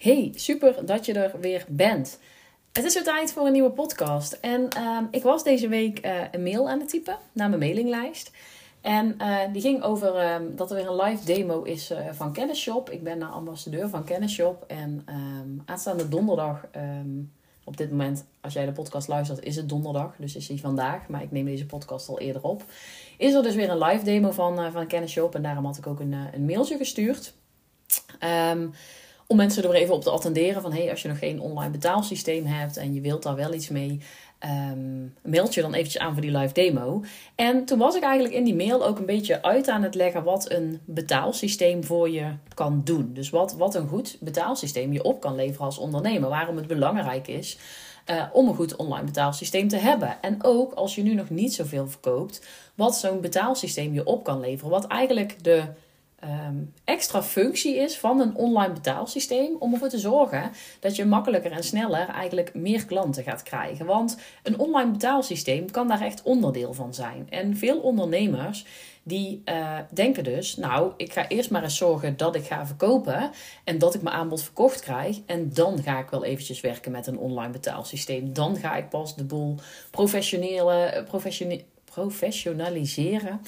Hey, 0.00 0.32
super 0.34 0.86
dat 0.86 1.06
je 1.06 1.12
er 1.12 1.40
weer 1.40 1.64
bent. 1.68 2.18
Het 2.72 2.84
is 2.84 2.94
weer 2.94 3.02
tijd 3.02 3.32
voor 3.32 3.46
een 3.46 3.52
nieuwe 3.52 3.70
podcast. 3.70 4.32
En 4.32 4.68
ehm, 4.68 5.04
ik 5.10 5.22
was 5.22 5.44
deze 5.44 5.68
week 5.68 6.06
uh, 6.06 6.20
een 6.30 6.42
mail 6.42 6.68
aan 6.68 6.80
het 6.80 6.88
typen 6.88 7.16
naar 7.32 7.48
mijn 7.48 7.60
mailinglijst. 7.60 8.30
En 8.80 9.14
uh, 9.18 9.38
die 9.52 9.62
ging 9.62 9.82
over 9.82 10.16
ehm, 10.16 10.44
dat 10.56 10.70
er 10.70 10.76
weer 10.76 10.88
een 10.88 11.02
live 11.02 11.24
demo 11.24 11.62
is 11.62 11.90
uh, 11.90 11.98
van 12.12 12.32
Kennisshop. 12.32 12.90
Ik 12.90 13.02
ben 13.02 13.18
de 13.18 13.24
ambassadeur 13.24 13.88
van 13.88 14.04
Kennisshop. 14.04 14.64
En 14.66 15.06
um, 15.08 15.62
aanstaande 15.64 16.08
donderdag, 16.08 16.66
op 17.64 17.76
dit 17.76 17.90
moment, 17.90 18.24
als 18.40 18.52
jij 18.52 18.66
de 18.66 18.72
podcast 18.72 19.08
luistert, 19.08 19.42
is 19.42 19.56
het 19.56 19.68
donderdag. 19.68 20.14
Dus 20.18 20.36
is 20.36 20.46
die 20.46 20.60
vandaag. 20.60 21.08
Maar 21.08 21.22
ik 21.22 21.30
neem 21.30 21.44
deze 21.44 21.66
podcast 21.66 22.08
al 22.08 22.20
eerder 22.20 22.42
op. 22.42 22.64
Is 23.18 23.34
er 23.34 23.42
dus 23.42 23.54
weer 23.54 23.70
een 23.70 23.82
live 23.82 24.04
demo 24.04 24.30
van, 24.30 24.72
van 24.72 24.86
Kennisshop. 24.86 25.34
En 25.34 25.42
daarom 25.42 25.64
had 25.64 25.76
ik 25.76 25.86
ook 25.86 26.00
een, 26.00 26.12
een 26.12 26.44
mailtje 26.44 26.76
gestuurd. 26.76 27.34
Um, 28.52 28.72
om 29.30 29.36
mensen 29.36 29.64
er 29.64 29.74
even 29.74 29.94
op 29.94 30.02
te 30.02 30.10
attenderen 30.10 30.62
van 30.62 30.72
hey, 30.72 30.90
als 30.90 31.02
je 31.02 31.08
nog 31.08 31.18
geen 31.18 31.40
online 31.40 31.70
betaalsysteem 31.70 32.46
hebt 32.46 32.76
en 32.76 32.94
je 32.94 33.00
wilt 33.00 33.22
daar 33.22 33.36
wel 33.36 33.54
iets 33.54 33.68
mee, 33.68 34.00
um, 34.72 35.14
meld 35.22 35.54
je 35.54 35.60
dan 35.60 35.74
eventjes 35.74 36.02
aan 36.02 36.12
voor 36.12 36.22
die 36.22 36.36
live 36.36 36.54
demo. 36.54 37.04
En 37.34 37.64
toen 37.64 37.78
was 37.78 37.96
ik 37.96 38.02
eigenlijk 38.02 38.34
in 38.34 38.44
die 38.44 38.54
mail 38.54 38.86
ook 38.86 38.98
een 38.98 39.06
beetje 39.06 39.42
uit 39.42 39.68
aan 39.68 39.82
het 39.82 39.94
leggen 39.94 40.24
wat 40.24 40.50
een 40.50 40.80
betaalsysteem 40.84 41.84
voor 41.84 42.10
je 42.10 42.34
kan 42.54 42.80
doen. 42.84 43.10
Dus 43.14 43.30
wat, 43.30 43.54
wat 43.54 43.74
een 43.74 43.88
goed 43.88 44.16
betaalsysteem 44.20 44.92
je 44.92 45.02
op 45.02 45.20
kan 45.20 45.34
leveren 45.34 45.66
als 45.66 45.78
ondernemer. 45.78 46.28
Waarom 46.28 46.56
het 46.56 46.66
belangrijk 46.66 47.28
is. 47.28 47.58
Uh, 48.06 48.22
om 48.32 48.48
een 48.48 48.54
goed 48.54 48.76
online 48.76 49.04
betaalsysteem 49.04 49.68
te 49.68 49.76
hebben. 49.76 50.16
En 50.20 50.44
ook 50.44 50.72
als 50.72 50.94
je 50.94 51.02
nu 51.02 51.14
nog 51.14 51.30
niet 51.30 51.54
zoveel 51.54 51.88
verkoopt, 51.88 52.46
wat 52.74 52.96
zo'n 52.96 53.20
betaalsysteem 53.20 53.94
je 53.94 54.06
op 54.06 54.24
kan 54.24 54.40
leveren. 54.40 54.70
Wat 54.70 54.86
eigenlijk 54.86 55.44
de 55.44 55.62
um, 56.24 56.72
extra 56.84 57.22
functie 57.22 57.76
is 57.76 57.98
van 57.98 58.20
een 58.20 58.34
online 58.34 58.72
betaalsysteem 58.72 59.56
om 59.58 59.72
ervoor 59.72 59.88
te 59.88 59.98
zorgen 59.98 60.50
dat 60.80 60.96
je 60.96 61.04
makkelijker 61.04 61.52
en 61.52 61.64
sneller 61.64 62.08
eigenlijk 62.08 62.54
meer 62.54 62.84
klanten 62.84 63.22
gaat 63.22 63.42
krijgen. 63.42 63.86
Want 63.86 64.18
een 64.42 64.58
online 64.58 64.90
betaalsysteem 64.90 65.70
kan 65.70 65.88
daar 65.88 66.00
echt 66.00 66.22
onderdeel 66.22 66.74
van 66.74 66.94
zijn. 66.94 67.26
En 67.30 67.56
veel 67.56 67.78
ondernemers 67.78 68.64
die 69.02 69.42
uh, 69.44 69.78
denken 69.94 70.24
dus, 70.24 70.56
nou, 70.56 70.92
ik 70.96 71.12
ga 71.12 71.28
eerst 71.28 71.50
maar 71.50 71.62
eens 71.62 71.76
zorgen 71.76 72.16
dat 72.16 72.34
ik 72.34 72.44
ga 72.44 72.66
verkopen 72.66 73.30
en 73.64 73.78
dat 73.78 73.94
ik 73.94 74.02
mijn 74.02 74.16
aanbod 74.16 74.42
verkocht 74.42 74.80
krijg. 74.80 75.18
En 75.26 75.50
dan 75.52 75.82
ga 75.82 75.98
ik 75.98 76.10
wel 76.10 76.24
eventjes 76.24 76.60
werken 76.60 76.92
met 76.92 77.06
een 77.06 77.18
online 77.18 77.52
betaalsysteem. 77.52 78.32
Dan 78.32 78.56
ga 78.56 78.76
ik 78.76 78.88
pas 78.88 79.16
de 79.16 79.24
boel 79.24 79.56
professionele, 79.90 81.04
professionaliseren 81.84 83.40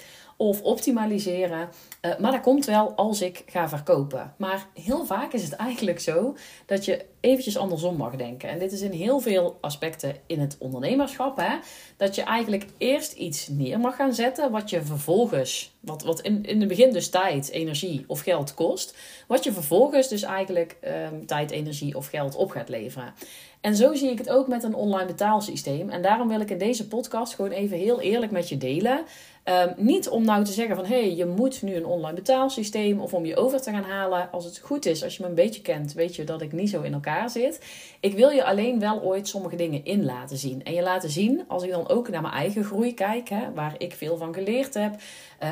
of 0.43 0.63
optimaliseren. 0.63 1.69
Uh, 2.03 2.19
maar 2.19 2.33
dat 2.33 2.41
komt 2.41 2.65
wel 2.65 2.93
als 2.95 3.21
ik 3.21 3.43
ga 3.47 3.69
verkopen. 3.69 4.35
Maar 4.37 4.67
heel 4.75 5.07
vaak 5.07 5.33
is 5.33 5.43
het 5.43 5.53
eigenlijk 5.53 6.01
zo 6.01 6.37
dat 6.67 6.85
je 6.85 7.05
eventjes 7.23 7.57
andersom 7.57 7.97
mag 7.97 8.17
denken. 8.17 8.49
En 8.49 8.59
dit 8.59 8.73
is 8.73 8.81
in 8.81 8.91
heel 8.91 9.21
veel 9.21 9.59
aspecten 9.61 10.17
in 10.27 10.41
het 10.41 10.57
ondernemerschap. 10.59 11.37
Hè? 11.37 11.57
Dat 11.97 12.15
je 12.15 12.23
eigenlijk 12.23 12.67
eerst 12.79 13.13
iets 13.13 13.49
neer 13.49 13.81
mag 13.81 13.97
gaan 13.97 14.15
zetten. 14.15 14.51
Wat 14.51 14.71
je 14.71 14.83
vervolgens, 14.83 15.75
wat, 15.81 16.03
wat 16.03 16.21
in, 16.21 16.45
in 16.45 16.59
het 16.59 16.69
begin 16.69 16.93
dus 16.93 17.09
tijd, 17.09 17.51
energie 17.51 18.05
of 18.07 18.21
geld 18.21 18.55
kost. 18.55 18.97
Wat 19.27 19.45
je 19.45 19.53
vervolgens 19.53 20.09
dus 20.09 20.23
eigenlijk 20.23 20.77
um, 21.13 21.27
tijd, 21.27 21.51
energie 21.51 21.97
of 21.97 22.07
geld 22.07 22.35
op 22.35 22.51
gaat 22.51 22.69
leveren. 22.69 23.15
En 23.61 23.77
zo 23.77 23.95
zie 23.95 24.11
ik 24.11 24.19
het 24.19 24.31
ook 24.31 24.49
met 24.49 24.63
een 24.63 24.75
online 24.75 25.07
betaalsysteem. 25.07 25.91
En 25.91 26.03
daarom 26.03 26.29
wil 26.29 26.41
ik 26.41 26.51
in 26.51 26.59
deze 26.59 26.89
podcast 26.89 27.35
gewoon 27.35 27.51
even 27.51 27.77
heel 27.77 28.01
eerlijk 28.01 28.33
met 28.33 28.49
je 28.49 28.57
delen. 28.57 29.05
Um, 29.45 29.75
niet 29.77 30.09
om 30.09 30.25
nou 30.25 30.45
te 30.45 30.53
zeggen 30.53 30.77
van 30.77 30.85
hé, 30.85 31.01
hey, 31.01 31.15
je 31.15 31.27
moet 31.27 31.63
nu 31.63 31.75
een 31.75 31.87
online 31.87 32.15
betaalsysteem 32.15 33.01
of 33.01 33.15
om 33.15 33.25
je 33.25 33.37
over 33.37 33.63
te 33.63 33.71
gaan 33.71 33.83
halen. 33.83 34.31
Als 34.31 34.45
het 34.45 34.59
goed 34.59 34.87
is, 34.87 35.05
als 35.05 35.17
je 35.17 35.23
me 35.23 35.29
een 35.29 35.35
beetje 35.35 35.63
kent, 35.63 35.93
weet 35.93 36.17
je 36.17 36.25
dat 36.25 36.43
ik 36.43 36.53
niet 36.53 36.71
zo 36.71 36.83
in 36.83 36.93
elkaar 36.93 37.12
zit. 37.29 37.61
Ik 38.01 38.15
wil 38.15 38.31
je 38.31 38.45
alleen 38.45 38.81
wel 38.81 39.03
ooit 39.03 39.29
sommige 39.29 39.57
dingen 39.57 39.85
in 39.85 40.05
laten 40.05 40.37
zien. 40.37 40.65
En 40.65 40.75
je 40.75 40.83
laten 40.83 41.11
zien, 41.11 41.45
als 41.49 41.63
ik 41.63 41.71
dan 41.71 41.89
ook 41.89 42.09
naar 42.09 42.23
mijn 42.23 42.35
eigen 42.35 42.65
groei 42.65 42.95
kijk, 42.95 43.29
hè, 43.29 43.53
waar 43.55 43.75
ik 43.79 43.93
veel 43.93 44.17
van 44.17 44.35
geleerd 44.35 44.75
heb, 44.75 44.95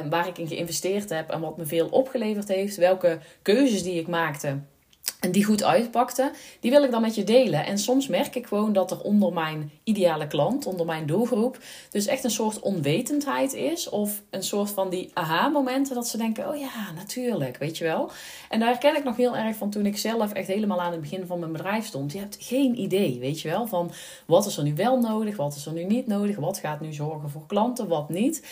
um, 0.02 0.10
waar 0.10 0.28
ik 0.28 0.38
in 0.38 0.48
geïnvesteerd 0.48 1.10
heb 1.10 1.30
en 1.30 1.40
wat 1.40 1.56
me 1.56 1.64
veel 1.64 1.88
opgeleverd 1.88 2.48
heeft, 2.48 2.76
welke 2.76 3.18
keuzes 3.42 3.82
die 3.82 4.00
ik 4.00 4.06
maakte 4.06 4.58
en 5.20 5.32
die 5.32 5.44
goed 5.44 5.62
uitpakte, 5.62 6.32
die 6.60 6.70
wil 6.70 6.82
ik 6.82 6.90
dan 6.90 7.00
met 7.00 7.14
je 7.14 7.24
delen. 7.24 7.66
En 7.66 7.78
soms 7.78 8.08
merk 8.08 8.34
ik 8.34 8.46
gewoon 8.46 8.72
dat 8.72 8.90
er 8.90 9.00
onder 9.00 9.32
mijn 9.32 9.70
ideale 9.84 10.26
klant, 10.26 10.66
onder 10.66 10.86
mijn 10.86 11.06
doelgroep, 11.06 11.58
dus 11.90 12.06
echt 12.06 12.24
een 12.24 12.30
soort 12.30 12.60
onwetendheid 12.60 13.52
is. 13.52 13.88
Of 13.88 14.22
een 14.30 14.42
soort 14.42 14.70
van 14.70 14.90
die 14.90 15.10
aha-momenten 15.14 15.94
dat 15.94 16.08
ze 16.08 16.16
denken: 16.16 16.48
oh 16.48 16.56
ja, 16.56 16.92
natuurlijk, 16.94 17.56
weet 17.56 17.78
je 17.78 17.84
wel. 17.84 18.10
En 18.48 18.60
daar 18.60 18.68
herken 18.68 18.96
ik 18.96 19.04
nog 19.04 19.16
heel 19.16 19.36
erg 19.36 19.56
van 19.56 19.70
toen 19.70 19.86
ik 19.86 19.98
zelf 19.98 20.32
echt 20.32 20.46
helemaal 20.46 20.80
aan 20.80 20.92
het 20.92 21.00
begin 21.00 21.26
van 21.26 21.38
mijn 21.38 21.52
bedrijf 21.52 21.86
stond. 21.86 22.12
Je 22.12 22.18
hebt 22.18 22.36
geen 22.40 22.78
idee, 22.80 23.18
weet 23.18 23.40
je 23.40 23.48
wel, 23.48 23.66
van 23.66 23.90
wat 24.26 24.46
is 24.46 24.56
er 24.56 24.64
nu 24.64 24.74
wel 24.74 25.00
nodig, 25.00 25.36
wat 25.36 25.54
is 25.54 25.66
er 25.66 25.72
nu 25.72 25.84
niet 25.84 26.06
nodig, 26.06 26.36
wat 26.36 26.58
gaat 26.58 26.80
nu 26.80 26.92
zorgen 26.92 27.30
voor 27.30 27.46
klanten, 27.46 27.88
wat 27.88 28.08
niet. 28.08 28.42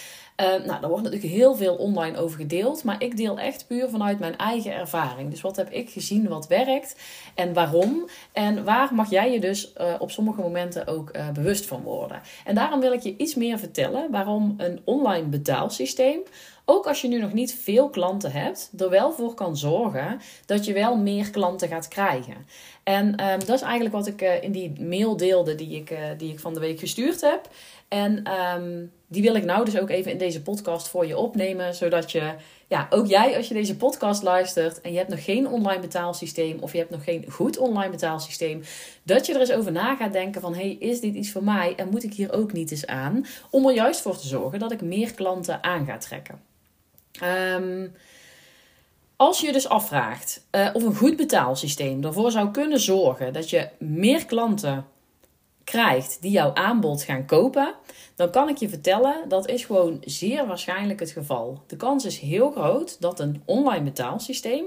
Uh, 0.41 0.47
nou, 0.47 0.81
daar 0.81 0.89
wordt 0.89 1.05
natuurlijk 1.05 1.33
heel 1.33 1.55
veel 1.55 1.75
online 1.75 2.19
over 2.19 2.39
gedeeld, 2.39 2.85
maar 2.85 3.03
ik 3.03 3.17
deel 3.17 3.39
echt 3.39 3.67
puur 3.67 3.89
vanuit 3.89 4.19
mijn 4.19 4.37
eigen 4.37 4.75
ervaring. 4.75 5.31
Dus 5.31 5.41
wat 5.41 5.57
heb 5.57 5.71
ik 5.71 5.91
gezien 5.91 6.29
wat 6.29 6.47
werkt 6.47 6.97
en 7.35 7.53
waarom? 7.53 8.09
En 8.33 8.65
waar 8.65 8.95
mag 8.95 9.11
jij 9.11 9.33
je 9.33 9.41
dus 9.41 9.73
uh, 9.81 9.95
op 9.99 10.11
sommige 10.11 10.41
momenten 10.41 10.87
ook 10.87 11.17
uh, 11.17 11.31
bewust 11.31 11.67
van 11.67 11.83
worden? 11.83 12.21
En 12.45 12.55
daarom 12.55 12.81
wil 12.81 12.93
ik 12.93 13.01
je 13.01 13.15
iets 13.17 13.35
meer 13.35 13.59
vertellen 13.59 14.11
waarom 14.11 14.55
een 14.57 14.81
online 14.85 15.27
betaalsysteem, 15.27 16.21
ook 16.65 16.87
als 16.87 17.01
je 17.01 17.09
nu 17.09 17.21
nog 17.21 17.33
niet 17.33 17.55
veel 17.55 17.89
klanten 17.89 18.33
hebt, 18.33 18.71
er 18.79 18.91
wel 18.91 19.13
voor 19.13 19.35
kan 19.35 19.57
zorgen 19.57 20.21
dat 20.47 20.65
je 20.65 20.73
wel 20.73 20.97
meer 20.97 21.31
klanten 21.31 21.69
gaat 21.69 21.89
krijgen. 21.89 22.47
En 22.83 23.17
dat 23.39 23.49
is 23.49 23.61
eigenlijk 23.61 23.95
wat 23.95 24.07
ik 24.07 24.21
in 24.21 24.53
die 24.53 24.81
mail 24.81 25.17
deelde 25.17 25.55
die 25.55 25.77
ik, 25.77 25.97
die 26.19 26.33
ik 26.33 26.41
van 26.41 26.55
de 26.55 26.61
week 26.61 26.79
gestuurd 26.79 27.21
heb. 27.21 27.49
En 27.89 28.33
um, 28.33 28.93
die 29.07 29.23
wil 29.23 29.35
ik 29.35 29.45
nou 29.45 29.65
dus 29.65 29.79
ook 29.79 29.91
even 29.91 30.13
in 30.13 30.19
deze 30.19 30.43
podcast 30.43 30.89
voor 30.89 31.07
je 31.07 31.17
opnemen. 31.17 31.75
Zodat 31.75 32.13
je, 32.13 32.35
ja, 32.67 32.87
ook 32.91 33.07
jij 33.07 33.37
als 33.37 33.49
je 33.49 33.55
deze 33.55 33.77
podcast 33.77 34.23
luistert 34.23 34.81
en 34.81 34.91
je 34.93 34.99
hebt 34.99 35.11
nog 35.11 35.25
geen 35.25 35.49
online 35.49 35.81
betaalsysteem 35.81 36.59
of 36.61 36.73
je 36.73 36.79
hebt 36.79 36.91
nog 36.91 37.05
geen 37.05 37.25
goed 37.31 37.59
online 37.59 37.91
betaalsysteem. 37.91 38.63
Dat 39.03 39.27
je 39.27 39.35
er 39.35 39.41
eens 39.41 39.53
over 39.53 39.73
na 39.73 39.97
gaat 39.97 40.13
denken 40.13 40.41
van, 40.41 40.55
hey, 40.55 40.77
is 40.81 41.01
dit 41.01 41.15
iets 41.15 41.31
voor 41.31 41.45
mij 41.45 41.75
en 41.77 41.89
moet 41.89 42.05
ik 42.05 42.15
hier 42.15 42.33
ook 42.33 42.53
niet 42.53 42.71
eens 42.71 42.87
aan? 42.87 43.27
Om 43.51 43.67
er 43.67 43.75
juist 43.75 44.01
voor 44.01 44.17
te 44.17 44.27
zorgen 44.27 44.59
dat 44.59 44.73
ik 44.73 44.81
meer 44.81 45.15
klanten 45.15 45.63
aan 45.63 45.87
ga 45.87 45.99
trekken. 45.99 46.41
Um, 47.25 47.93
als 49.17 49.41
je 49.41 49.47
je 49.47 49.53
dus 49.53 49.69
afvraagt 49.69 50.47
uh, 50.53 50.71
of 50.73 50.83
een 50.83 50.95
goed 50.95 51.17
betaalsysteem 51.17 52.05
ervoor 52.05 52.31
zou 52.31 52.51
kunnen 52.51 52.81
zorgen 52.81 53.33
dat 53.33 53.51
je 53.51 53.69
meer 53.79 54.27
klanten 54.27 54.87
krijgt 55.69 56.19
die 56.21 56.31
jouw 56.31 56.55
aanbod 56.55 57.03
gaan 57.03 57.27
kopen, 57.27 57.75
dan 58.15 58.31
kan 58.31 58.49
ik 58.49 58.57
je 58.57 58.69
vertellen 58.69 59.29
dat 59.29 59.49
is 59.49 59.65
gewoon 59.65 60.03
zeer 60.05 60.47
waarschijnlijk 60.47 61.01
het 61.01 61.11
geval. 61.11 61.63
De 61.67 61.77
kans 61.77 62.05
is 62.05 62.19
heel 62.19 62.51
groot 62.51 63.01
dat 63.01 63.21
een 63.21 63.43
online 63.45 63.85
betaalsysteem 63.85 64.65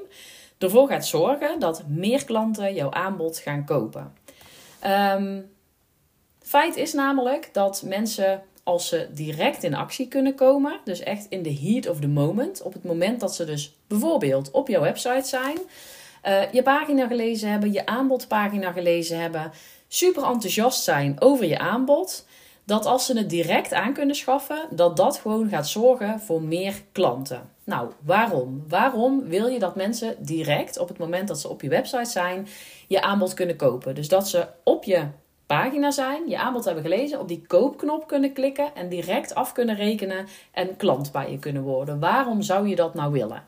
ervoor 0.57 0.87
gaat 0.87 1.05
zorgen 1.05 1.59
dat 1.59 1.83
meer 1.87 2.25
klanten 2.25 2.73
jouw 2.73 2.91
aanbod 2.91 3.37
gaan 3.37 3.65
kopen. 3.65 4.13
Um, 5.15 5.51
feit 6.39 6.75
is 6.75 6.93
namelijk 6.93 7.49
dat 7.51 7.83
mensen 7.85 8.43
als 8.63 8.87
ze 8.87 9.07
direct 9.13 9.63
in 9.63 9.75
actie 9.75 10.07
kunnen 10.07 10.35
komen, 10.35 10.79
dus 10.83 10.99
echt 10.99 11.25
in 11.29 11.41
de 11.41 11.53
heat 11.53 11.89
of 11.89 11.99
the 11.99 12.07
moment, 12.07 12.61
op 12.61 12.73
het 12.73 12.83
moment 12.83 13.19
dat 13.19 13.35
ze 13.35 13.45
dus 13.45 13.75
bijvoorbeeld 13.87 14.51
op 14.51 14.67
jouw 14.67 14.81
website 14.81 15.27
zijn, 15.27 15.57
uh, 16.27 16.51
je 16.51 16.63
pagina 16.63 17.07
gelezen 17.07 17.49
hebben, 17.49 17.71
je 17.71 17.85
aanbodpagina 17.85 18.71
gelezen 18.71 19.19
hebben, 19.19 19.51
super 19.93 20.23
enthousiast 20.23 20.83
zijn 20.83 21.15
over 21.19 21.45
je 21.45 21.59
aanbod, 21.59 22.25
dat 22.63 22.85
als 22.85 23.05
ze 23.05 23.17
het 23.17 23.29
direct 23.29 23.73
aan 23.73 23.93
kunnen 23.93 24.15
schaffen, 24.15 24.67
dat 24.69 24.97
dat 24.97 25.17
gewoon 25.17 25.49
gaat 25.49 25.67
zorgen 25.67 26.19
voor 26.19 26.41
meer 26.41 26.73
klanten. 26.91 27.49
Nou, 27.63 27.91
waarom? 28.05 28.63
Waarom 28.67 29.23
wil 29.27 29.47
je 29.47 29.59
dat 29.59 29.75
mensen 29.75 30.15
direct 30.19 30.77
op 30.77 30.87
het 30.87 30.97
moment 30.97 31.27
dat 31.27 31.39
ze 31.39 31.49
op 31.49 31.61
je 31.61 31.69
website 31.69 32.09
zijn, 32.09 32.47
je 32.87 33.01
aanbod 33.01 33.33
kunnen 33.33 33.55
kopen? 33.55 33.95
Dus 33.95 34.07
dat 34.07 34.27
ze 34.29 34.47
op 34.63 34.83
je 34.83 35.07
pagina 35.45 35.91
zijn, 35.91 36.29
je 36.29 36.37
aanbod 36.37 36.65
hebben 36.65 36.83
gelezen, 36.83 37.19
op 37.19 37.27
die 37.27 37.45
koopknop 37.47 38.07
kunnen 38.07 38.33
klikken 38.33 38.75
en 38.75 38.89
direct 38.89 39.35
af 39.35 39.51
kunnen 39.51 39.75
rekenen 39.75 40.27
en 40.51 40.77
klant 40.77 41.11
bij 41.11 41.31
je 41.31 41.39
kunnen 41.39 41.63
worden. 41.63 41.99
Waarom 41.99 42.41
zou 42.41 42.67
je 42.67 42.75
dat 42.75 42.93
nou 42.93 43.11
willen? 43.11 43.43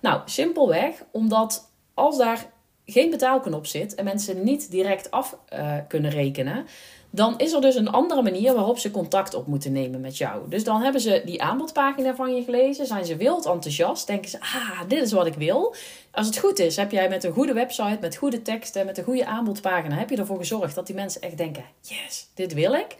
Nou, 0.00 0.20
simpelweg 0.24 1.04
omdat 1.10 1.70
als 1.94 2.18
daar 2.18 2.46
geen 2.90 3.10
betaalknop 3.10 3.66
zit 3.66 3.94
en 3.94 4.04
mensen 4.04 4.44
niet 4.44 4.70
direct 4.70 5.10
af 5.10 5.36
uh, 5.52 5.76
kunnen 5.88 6.10
rekenen, 6.10 6.66
dan 7.10 7.38
is 7.38 7.52
er 7.52 7.60
dus 7.60 7.74
een 7.74 7.90
andere 7.90 8.22
manier 8.22 8.54
waarop 8.54 8.78
ze 8.78 8.90
contact 8.90 9.34
op 9.34 9.46
moeten 9.46 9.72
nemen 9.72 10.00
met 10.00 10.18
jou. 10.18 10.48
Dus 10.48 10.64
dan 10.64 10.82
hebben 10.82 11.00
ze 11.00 11.22
die 11.24 11.42
aanbodpagina 11.42 12.14
van 12.14 12.34
je 12.34 12.42
gelezen, 12.42 12.86
zijn 12.86 13.04
ze 13.04 13.16
wild 13.16 13.46
enthousiast, 13.46 14.06
denken 14.06 14.30
ze, 14.30 14.40
ah, 14.40 14.80
dit 14.88 15.02
is 15.02 15.12
wat 15.12 15.26
ik 15.26 15.34
wil. 15.34 15.74
Als 16.10 16.26
het 16.26 16.38
goed 16.38 16.58
is, 16.58 16.76
heb 16.76 16.90
jij 16.90 17.08
met 17.08 17.24
een 17.24 17.32
goede 17.32 17.52
website, 17.52 17.98
met 18.00 18.16
goede 18.16 18.42
teksten, 18.42 18.86
met 18.86 18.98
een 18.98 19.04
goede 19.04 19.26
aanbodpagina, 19.26 19.96
heb 19.96 20.10
je 20.10 20.16
ervoor 20.16 20.38
gezorgd 20.38 20.74
dat 20.74 20.86
die 20.86 20.94
mensen 20.94 21.20
echt 21.20 21.36
denken, 21.36 21.64
yes, 21.80 22.28
dit 22.34 22.54
wil 22.54 22.72
ik. 22.72 22.96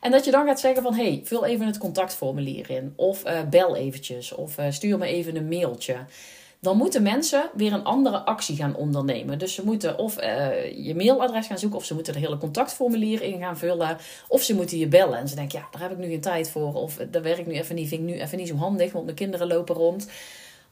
En 0.00 0.10
dat 0.10 0.24
je 0.24 0.30
dan 0.30 0.46
gaat 0.46 0.60
zeggen 0.60 0.82
van, 0.82 0.94
hey, 0.94 1.20
vul 1.24 1.44
even 1.44 1.66
het 1.66 1.78
contactformulier 1.78 2.70
in. 2.70 2.92
Of 2.96 3.26
uh, 3.26 3.40
bel 3.50 3.76
eventjes. 3.76 4.34
Of 4.34 4.58
uh, 4.58 4.66
stuur 4.68 4.98
me 4.98 5.06
even 5.06 5.36
een 5.36 5.48
mailtje. 5.48 5.96
Dan 6.60 6.76
moeten 6.76 7.02
mensen 7.02 7.50
weer 7.54 7.72
een 7.72 7.84
andere 7.84 8.18
actie 8.18 8.56
gaan 8.56 8.76
ondernemen. 8.76 9.38
Dus 9.38 9.54
ze 9.54 9.64
moeten 9.64 9.98
of 9.98 10.22
uh, 10.22 10.86
je 10.86 10.94
mailadres 10.94 11.46
gaan 11.46 11.58
zoeken, 11.58 11.78
of 11.78 11.84
ze 11.84 11.94
moeten 11.94 12.14
er 12.14 12.20
hele 12.20 12.38
contactformulier 12.38 13.22
in 13.22 13.38
gaan 13.38 13.58
vullen, 13.58 13.96
of 14.28 14.42
ze 14.42 14.54
moeten 14.54 14.78
je 14.78 14.86
bellen. 14.86 15.18
En 15.18 15.28
ze 15.28 15.34
denken, 15.34 15.58
ja, 15.58 15.66
daar 15.70 15.80
heb 15.80 15.90
ik 15.90 15.98
nu 15.98 16.08
geen 16.08 16.20
tijd 16.20 16.50
voor, 16.50 16.74
of 16.74 16.96
daar 17.10 17.22
werk 17.22 17.38
ik 17.38 17.46
nu 17.46 17.52
even 17.52 17.74
niet, 17.74 17.88
vind 17.88 18.00
ik 18.00 18.06
nu 18.06 18.20
even 18.20 18.38
niet 18.38 18.48
zo 18.48 18.56
handig, 18.56 18.92
want 18.92 19.04
mijn 19.04 19.16
kinderen 19.16 19.46
lopen 19.46 19.74
rond. 19.74 20.08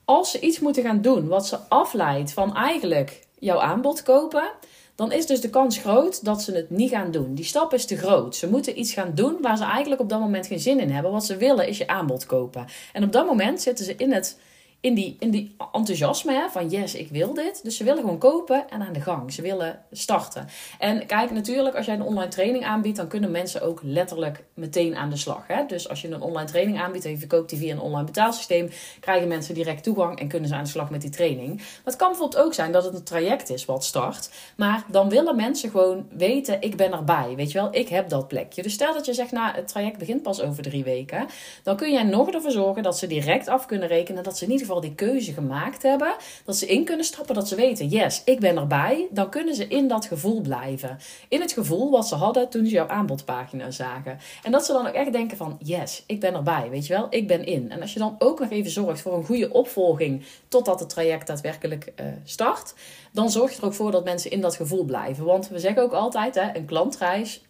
Als 0.04 0.30
ze 0.30 0.40
iets 0.40 0.60
moeten 0.60 0.82
gaan 0.82 1.02
doen 1.02 1.28
wat 1.28 1.46
ze 1.46 1.58
afleidt 1.68 2.32
van 2.32 2.56
eigenlijk 2.56 3.20
jouw 3.38 3.60
aanbod 3.60 4.02
kopen, 4.02 4.50
dan 4.94 5.12
is 5.12 5.26
dus 5.26 5.40
de 5.40 5.50
kans 5.50 5.78
groot 5.78 6.24
dat 6.24 6.42
ze 6.42 6.52
het 6.52 6.70
niet 6.70 6.90
gaan 6.90 7.10
doen. 7.10 7.34
Die 7.34 7.44
stap 7.44 7.74
is 7.74 7.84
te 7.84 7.96
groot. 7.96 8.36
Ze 8.36 8.50
moeten 8.50 8.78
iets 8.78 8.92
gaan 8.92 9.12
doen 9.14 9.36
waar 9.40 9.56
ze 9.56 9.64
eigenlijk 9.64 10.00
op 10.00 10.08
dat 10.08 10.20
moment 10.20 10.46
geen 10.46 10.60
zin 10.60 10.80
in 10.80 10.90
hebben. 10.90 11.12
Wat 11.12 11.24
ze 11.24 11.36
willen 11.36 11.68
is 11.68 11.78
je 11.78 11.86
aanbod 11.86 12.26
kopen. 12.26 12.66
En 12.92 13.04
op 13.04 13.12
dat 13.12 13.26
moment 13.26 13.62
zitten 13.62 13.84
ze 13.84 13.94
in 13.96 14.12
het 14.12 14.38
in 14.84 14.94
die, 14.94 15.16
in 15.18 15.30
die 15.30 15.56
enthousiasme 15.72 16.32
hè, 16.32 16.48
van 16.48 16.68
yes, 16.68 16.94
ik 16.94 17.08
wil 17.08 17.34
dit. 17.34 17.60
Dus 17.62 17.76
ze 17.76 17.84
willen 17.84 18.00
gewoon 18.00 18.18
kopen 18.18 18.70
en 18.70 18.82
aan 18.82 18.92
de 18.92 19.00
gang. 19.00 19.32
Ze 19.32 19.42
willen 19.42 19.80
starten. 19.92 20.48
En 20.78 21.06
kijk, 21.06 21.30
natuurlijk, 21.30 21.76
als 21.76 21.86
jij 21.86 21.94
een 21.94 22.02
online 22.02 22.30
training 22.30 22.64
aanbiedt, 22.64 22.96
dan 22.96 23.08
kunnen 23.08 23.30
mensen 23.30 23.62
ook 23.62 23.80
letterlijk 23.82 24.44
meteen 24.54 24.96
aan 24.96 25.10
de 25.10 25.16
slag. 25.16 25.44
Hè? 25.46 25.66
Dus 25.66 25.88
als 25.88 26.00
je 26.00 26.08
een 26.08 26.22
online 26.22 26.48
training 26.48 26.80
aanbiedt 26.80 27.04
en 27.04 27.10
je 27.10 27.18
verkoopt 27.18 27.50
die 27.50 27.58
via 27.58 27.72
een 27.72 27.80
online 27.80 28.04
betaalsysteem, 28.04 28.70
krijgen 29.00 29.28
mensen 29.28 29.54
direct 29.54 29.82
toegang 29.82 30.18
en 30.18 30.28
kunnen 30.28 30.48
ze 30.48 30.54
aan 30.54 30.64
de 30.64 30.70
slag 30.70 30.90
met 30.90 31.00
die 31.00 31.10
training. 31.10 31.56
Maar 31.56 31.66
het 31.84 31.96
kan 31.96 32.08
bijvoorbeeld 32.08 32.44
ook 32.44 32.54
zijn 32.54 32.72
dat 32.72 32.84
het 32.84 32.94
een 32.94 33.04
traject 33.04 33.50
is 33.50 33.64
wat 33.64 33.84
start. 33.84 34.30
Maar 34.56 34.84
dan 34.90 35.08
willen 35.08 35.36
mensen 35.36 35.70
gewoon 35.70 36.06
weten, 36.16 36.62
ik 36.62 36.76
ben 36.76 36.92
erbij. 36.92 37.32
Weet 37.36 37.52
je 37.52 37.58
wel, 37.58 37.68
ik 37.74 37.88
heb 37.88 38.08
dat 38.08 38.28
plekje. 38.28 38.62
Dus 38.62 38.72
stel 38.72 38.92
dat 38.92 39.06
je 39.06 39.14
zegt, 39.14 39.32
nou, 39.32 39.54
het 39.54 39.68
traject 39.68 39.98
begint 39.98 40.22
pas 40.22 40.40
over 40.40 40.62
drie 40.62 40.84
weken. 40.84 41.26
Dan 41.62 41.76
kun 41.76 41.92
jij 41.92 42.02
nog 42.02 42.30
ervoor 42.30 42.50
zorgen 42.50 42.82
dat 42.82 42.98
ze 42.98 43.06
direct 43.06 43.48
af 43.48 43.66
kunnen 43.66 43.88
rekenen 43.88 44.22
dat 44.22 44.38
ze 44.38 44.44
in 44.44 44.50
ieder 44.50 44.66
geval 44.66 44.72
die 44.80 44.94
keuze 44.94 45.32
gemaakt 45.32 45.82
hebben, 45.82 46.14
dat 46.44 46.56
ze 46.56 46.66
in 46.66 46.84
kunnen 46.84 47.04
stappen, 47.04 47.34
dat 47.34 47.48
ze 47.48 47.54
weten, 47.54 47.88
yes, 47.88 48.22
ik 48.24 48.40
ben 48.40 48.56
erbij, 48.56 49.06
dan 49.10 49.30
kunnen 49.30 49.54
ze 49.54 49.68
in 49.68 49.88
dat 49.88 50.06
gevoel 50.06 50.40
blijven. 50.40 50.98
In 51.28 51.40
het 51.40 51.52
gevoel 51.52 51.90
wat 51.90 52.08
ze 52.08 52.14
hadden 52.14 52.48
toen 52.48 52.66
ze 52.66 52.72
jouw 52.72 52.88
aanbodpagina 52.88 53.70
zagen. 53.70 54.18
En 54.42 54.52
dat 54.52 54.64
ze 54.64 54.72
dan 54.72 54.86
ook 54.86 54.94
echt 54.94 55.12
denken 55.12 55.36
van, 55.36 55.58
yes, 55.62 56.02
ik 56.06 56.20
ben 56.20 56.34
erbij, 56.34 56.70
weet 56.70 56.86
je 56.86 56.92
wel, 56.92 57.06
ik 57.10 57.26
ben 57.26 57.46
in. 57.46 57.70
En 57.70 57.80
als 57.80 57.92
je 57.92 57.98
dan 57.98 58.16
ook 58.18 58.40
nog 58.40 58.50
even 58.50 58.70
zorgt 58.70 59.00
voor 59.00 59.14
een 59.14 59.24
goede 59.24 59.52
opvolging 59.52 60.22
totdat 60.48 60.80
het 60.80 60.88
traject 60.88 61.26
daadwerkelijk 61.26 61.92
uh, 62.00 62.06
start, 62.24 62.74
dan 63.12 63.30
zorg 63.30 63.52
je 63.52 63.58
er 63.58 63.64
ook 63.64 63.74
voor 63.74 63.90
dat 63.90 64.04
mensen 64.04 64.30
in 64.30 64.40
dat 64.40 64.56
gevoel 64.56 64.84
blijven. 64.84 65.24
Want 65.24 65.48
we 65.48 65.58
zeggen 65.58 65.82
ook 65.82 65.92
altijd, 65.92 66.34
hè, 66.34 66.56
een 66.56 66.64
klantreis 66.64 67.42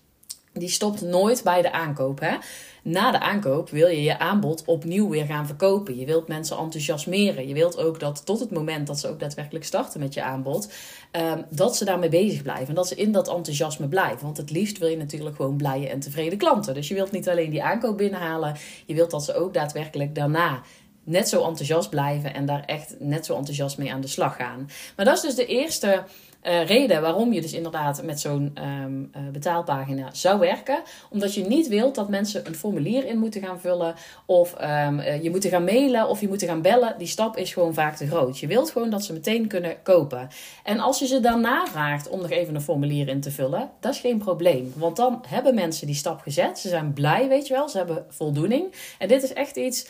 die 0.55 0.69
stopt 0.69 1.01
nooit 1.01 1.43
bij 1.43 1.63
de 1.63 1.73
aankoop. 1.73 2.21
Hè? 2.21 2.37
Na 2.83 3.11
de 3.11 3.21
aankoop 3.21 3.71
wil 3.71 3.89
je 3.89 4.03
je 4.03 4.19
aanbod 4.19 4.63
opnieuw 4.65 5.09
weer 5.09 5.25
gaan 5.25 5.47
verkopen. 5.47 5.99
Je 5.99 6.07
wilt 6.07 6.29
mensen 6.29 6.59
enthousiasmeren. 6.59 7.49
Je 7.49 7.55
wilt 7.55 7.79
ook 7.79 8.01
dat 8.01 8.27
tot 8.27 8.41
het 8.41 8.51
moment 8.51 8.87
dat 8.87 9.01
ze 9.01 9.09
ook 9.09 9.21
daadwerkelijk 9.21 9.65
starten 9.65 10.01
met 10.01 10.15
je 10.15 10.23
aanbod, 10.23 10.73
ehm, 11.11 11.43
dat 11.51 11.77
ze 11.77 11.85
daarmee 11.85 12.09
bezig 12.09 12.43
blijven. 12.43 12.69
En 12.69 12.75
dat 12.75 12.89
ze 12.89 12.95
in 12.95 13.13
dat 13.13 13.29
enthousiasme 13.29 13.89
blijven. 13.89 14.23
Want 14.23 14.37
het 14.37 14.51
liefst 14.51 14.79
wil 14.79 14.89
je 14.89 14.97
natuurlijk 14.97 15.37
gewoon 15.37 15.57
blije 15.57 15.89
en 15.89 16.01
tevreden 16.01 16.39
klanten. 16.39 16.75
Dus 16.75 16.89
je 16.89 16.95
wilt 16.95 17.13
niet 17.13 17.29
alleen 17.29 17.51
die 17.51 17.63
aankoop 17.63 17.97
binnenhalen, 17.97 18.57
je 18.87 18.95
wilt 18.95 19.11
dat 19.11 19.25
ze 19.25 19.35
ook 19.35 19.55
daadwerkelijk 19.55 20.15
daarna 20.15 20.63
net 21.05 21.29
zo 21.29 21.45
enthousiast 21.45 21.91
blijven 21.91 22.35
en 22.35 22.47
daar 22.47 22.65
echt 22.65 22.97
net 22.99 23.27
zo 23.27 23.37
enthousiast 23.37 23.79
mee 23.79 23.93
aan 23.93 24.01
de 24.01 24.07
slag 24.07 24.37
gaan. 24.37 24.71
Maar 24.97 25.05
dat 25.05 25.17
is 25.17 25.23
dus 25.23 25.35
de 25.35 25.47
eerste 25.47 26.05
uh, 26.45 26.67
reden 26.67 27.03
waarom 27.03 27.33
je 27.33 27.41
dus 27.41 27.53
inderdaad 27.53 28.03
met 28.03 28.21
zo'n 28.21 28.51
ehm, 28.55 29.03
eh, 29.13 29.23
betaalpagina 29.33 30.09
zou 30.13 30.39
werken. 30.39 30.83
Omdat 31.11 31.35
je 31.35 31.45
niet 31.45 31.69
wilt 31.69 31.95
dat 31.95 32.09
mensen 32.09 32.47
een 32.47 32.55
formulier 32.55 33.07
in 33.07 33.19
moeten 33.19 33.43
gaan 33.43 33.61
vullen. 33.61 33.95
Of 34.27 34.55
um, 34.61 35.01
je 35.01 35.31
moet 35.31 35.47
gaan 35.47 35.65
mailen 35.65 36.09
of 36.09 36.21
je 36.21 36.29
moet 36.29 36.43
gaan 36.43 36.63
bellen. 36.63 36.95
Die 36.99 37.07
stap 37.07 37.37
is 37.37 37.53
gewoon 37.53 37.75
vaak 37.75 37.97
te 37.97 38.07
groot. 38.07 38.39
Je 38.39 38.47
wilt 38.47 38.71
gewoon 38.71 38.91
dat 38.91 39.05
ze 39.05 39.13
meteen 39.13 39.47
kunnen 39.47 39.77
kopen. 39.83 40.29
En 40.65 40.79
als 40.79 40.99
je 40.99 41.07
ze 41.07 41.21
daarna 41.21 41.67
vraagt 41.67 42.09
om 42.09 42.21
nog 42.21 42.31
even 42.31 42.55
een 42.55 42.61
formulier 42.61 43.09
in 43.09 43.21
te 43.21 43.31
vullen, 43.31 43.71
dat 43.81 43.95
is 43.95 44.01
geen 44.01 44.19
probleem. 44.19 44.73
Want 44.77 44.97
dan 44.97 45.25
hebben 45.29 45.55
mensen 45.55 45.87
die 45.87 45.97
stap 45.97 46.21
gezet. 46.21 46.59
Ze 46.59 46.69
zijn 46.69 46.93
blij, 46.93 47.29
weet 47.29 47.47
je 47.47 47.55
wel. 47.55 47.69
Ze 47.69 47.77
hebben 47.77 48.05
voldoening. 48.09 48.73
En 48.99 49.09
dit 49.09 49.23
is 49.23 49.33
echt 49.33 49.57
iets 49.57 49.87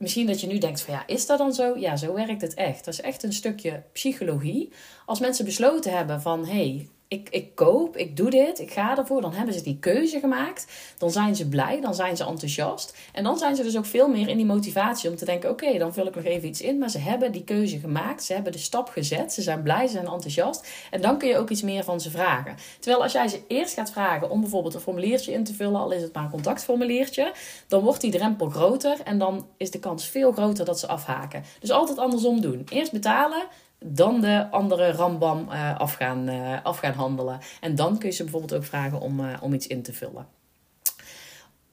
misschien 0.00 0.26
dat 0.26 0.40
je 0.40 0.46
nu 0.46 0.58
denkt 0.58 0.80
van 0.80 0.94
ja, 0.94 1.06
is 1.06 1.26
dat 1.26 1.38
dan 1.38 1.52
zo? 1.52 1.78
Ja, 1.78 1.96
zo 1.96 2.12
werkt 2.14 2.40
het 2.40 2.54
echt. 2.54 2.84
Dat 2.84 2.94
is 2.94 3.00
echt 3.00 3.22
een 3.22 3.32
stukje 3.32 3.82
psychologie. 3.92 4.72
Als 5.06 5.20
mensen 5.20 5.44
besloten 5.44 5.96
hebben 5.96 6.22
van 6.22 6.46
hé, 6.46 6.52
hey, 6.52 6.88
ik, 7.10 7.28
ik 7.30 7.54
koop, 7.54 7.96
ik 7.96 8.16
doe 8.16 8.30
dit, 8.30 8.58
ik 8.58 8.70
ga 8.72 8.98
ervoor. 8.98 9.20
Dan 9.20 9.32
hebben 9.32 9.54
ze 9.54 9.62
die 9.62 9.78
keuze 9.78 10.20
gemaakt. 10.20 10.66
Dan 10.98 11.10
zijn 11.10 11.36
ze 11.36 11.48
blij, 11.48 11.80
dan 11.80 11.94
zijn 11.94 12.16
ze 12.16 12.24
enthousiast. 12.24 12.96
En 13.12 13.24
dan 13.24 13.38
zijn 13.38 13.56
ze 13.56 13.62
dus 13.62 13.76
ook 13.76 13.86
veel 13.86 14.08
meer 14.08 14.28
in 14.28 14.36
die 14.36 14.46
motivatie 14.46 15.10
om 15.10 15.16
te 15.16 15.24
denken: 15.24 15.50
oké, 15.50 15.78
dan 15.78 15.92
vul 15.92 16.06
ik 16.06 16.14
nog 16.14 16.24
even 16.24 16.48
iets 16.48 16.60
in. 16.60 16.78
Maar 16.78 16.90
ze 16.90 16.98
hebben 16.98 17.32
die 17.32 17.44
keuze 17.44 17.78
gemaakt, 17.78 18.24
ze 18.24 18.32
hebben 18.32 18.52
de 18.52 18.58
stap 18.58 18.88
gezet, 18.88 19.32
ze 19.32 19.42
zijn 19.42 19.62
blij, 19.62 19.86
ze 19.86 19.92
zijn 19.92 20.06
enthousiast. 20.06 20.68
En 20.90 21.00
dan 21.00 21.18
kun 21.18 21.28
je 21.28 21.38
ook 21.38 21.50
iets 21.50 21.62
meer 21.62 21.84
van 21.84 22.00
ze 22.00 22.10
vragen. 22.10 22.56
Terwijl 22.80 23.02
als 23.02 23.12
jij 23.12 23.28
ze 23.28 23.40
eerst 23.48 23.74
gaat 23.74 23.92
vragen 23.92 24.30
om 24.30 24.40
bijvoorbeeld 24.40 24.74
een 24.74 24.80
formuliertje 24.80 25.32
in 25.32 25.44
te 25.44 25.54
vullen, 25.54 25.80
al 25.80 25.90
is 25.90 26.02
het 26.02 26.14
maar 26.14 26.24
een 26.24 26.30
contactformuliertje, 26.30 27.32
dan 27.68 27.82
wordt 27.82 28.00
die 28.00 28.10
drempel 28.10 28.48
groter 28.48 29.00
en 29.04 29.18
dan 29.18 29.46
is 29.56 29.70
de 29.70 29.78
kans 29.78 30.06
veel 30.06 30.32
groter 30.32 30.64
dat 30.64 30.78
ze 30.78 30.86
afhaken. 30.86 31.44
Dus 31.60 31.70
altijd 31.70 31.98
andersom 31.98 32.40
doen. 32.40 32.66
Eerst 32.68 32.92
betalen 32.92 33.46
dan 33.84 34.20
de 34.20 34.46
andere 34.50 34.92
rambam 34.92 35.48
uh, 35.50 35.76
af, 35.78 35.94
gaan, 35.94 36.94
handelen. 36.94 37.38
En 37.60 37.74
dan 37.74 37.98
kun 37.98 38.08
je 38.08 38.14
ze 38.14 38.22
bijvoorbeeld 38.22 38.54
ook 38.54 38.64
vragen 38.64 39.00
om, 39.00 39.20
uh, 39.20 39.36
om 39.40 39.52
iets 39.52 39.66
in 39.66 39.82
te 39.82 39.92
vullen. 39.92 40.26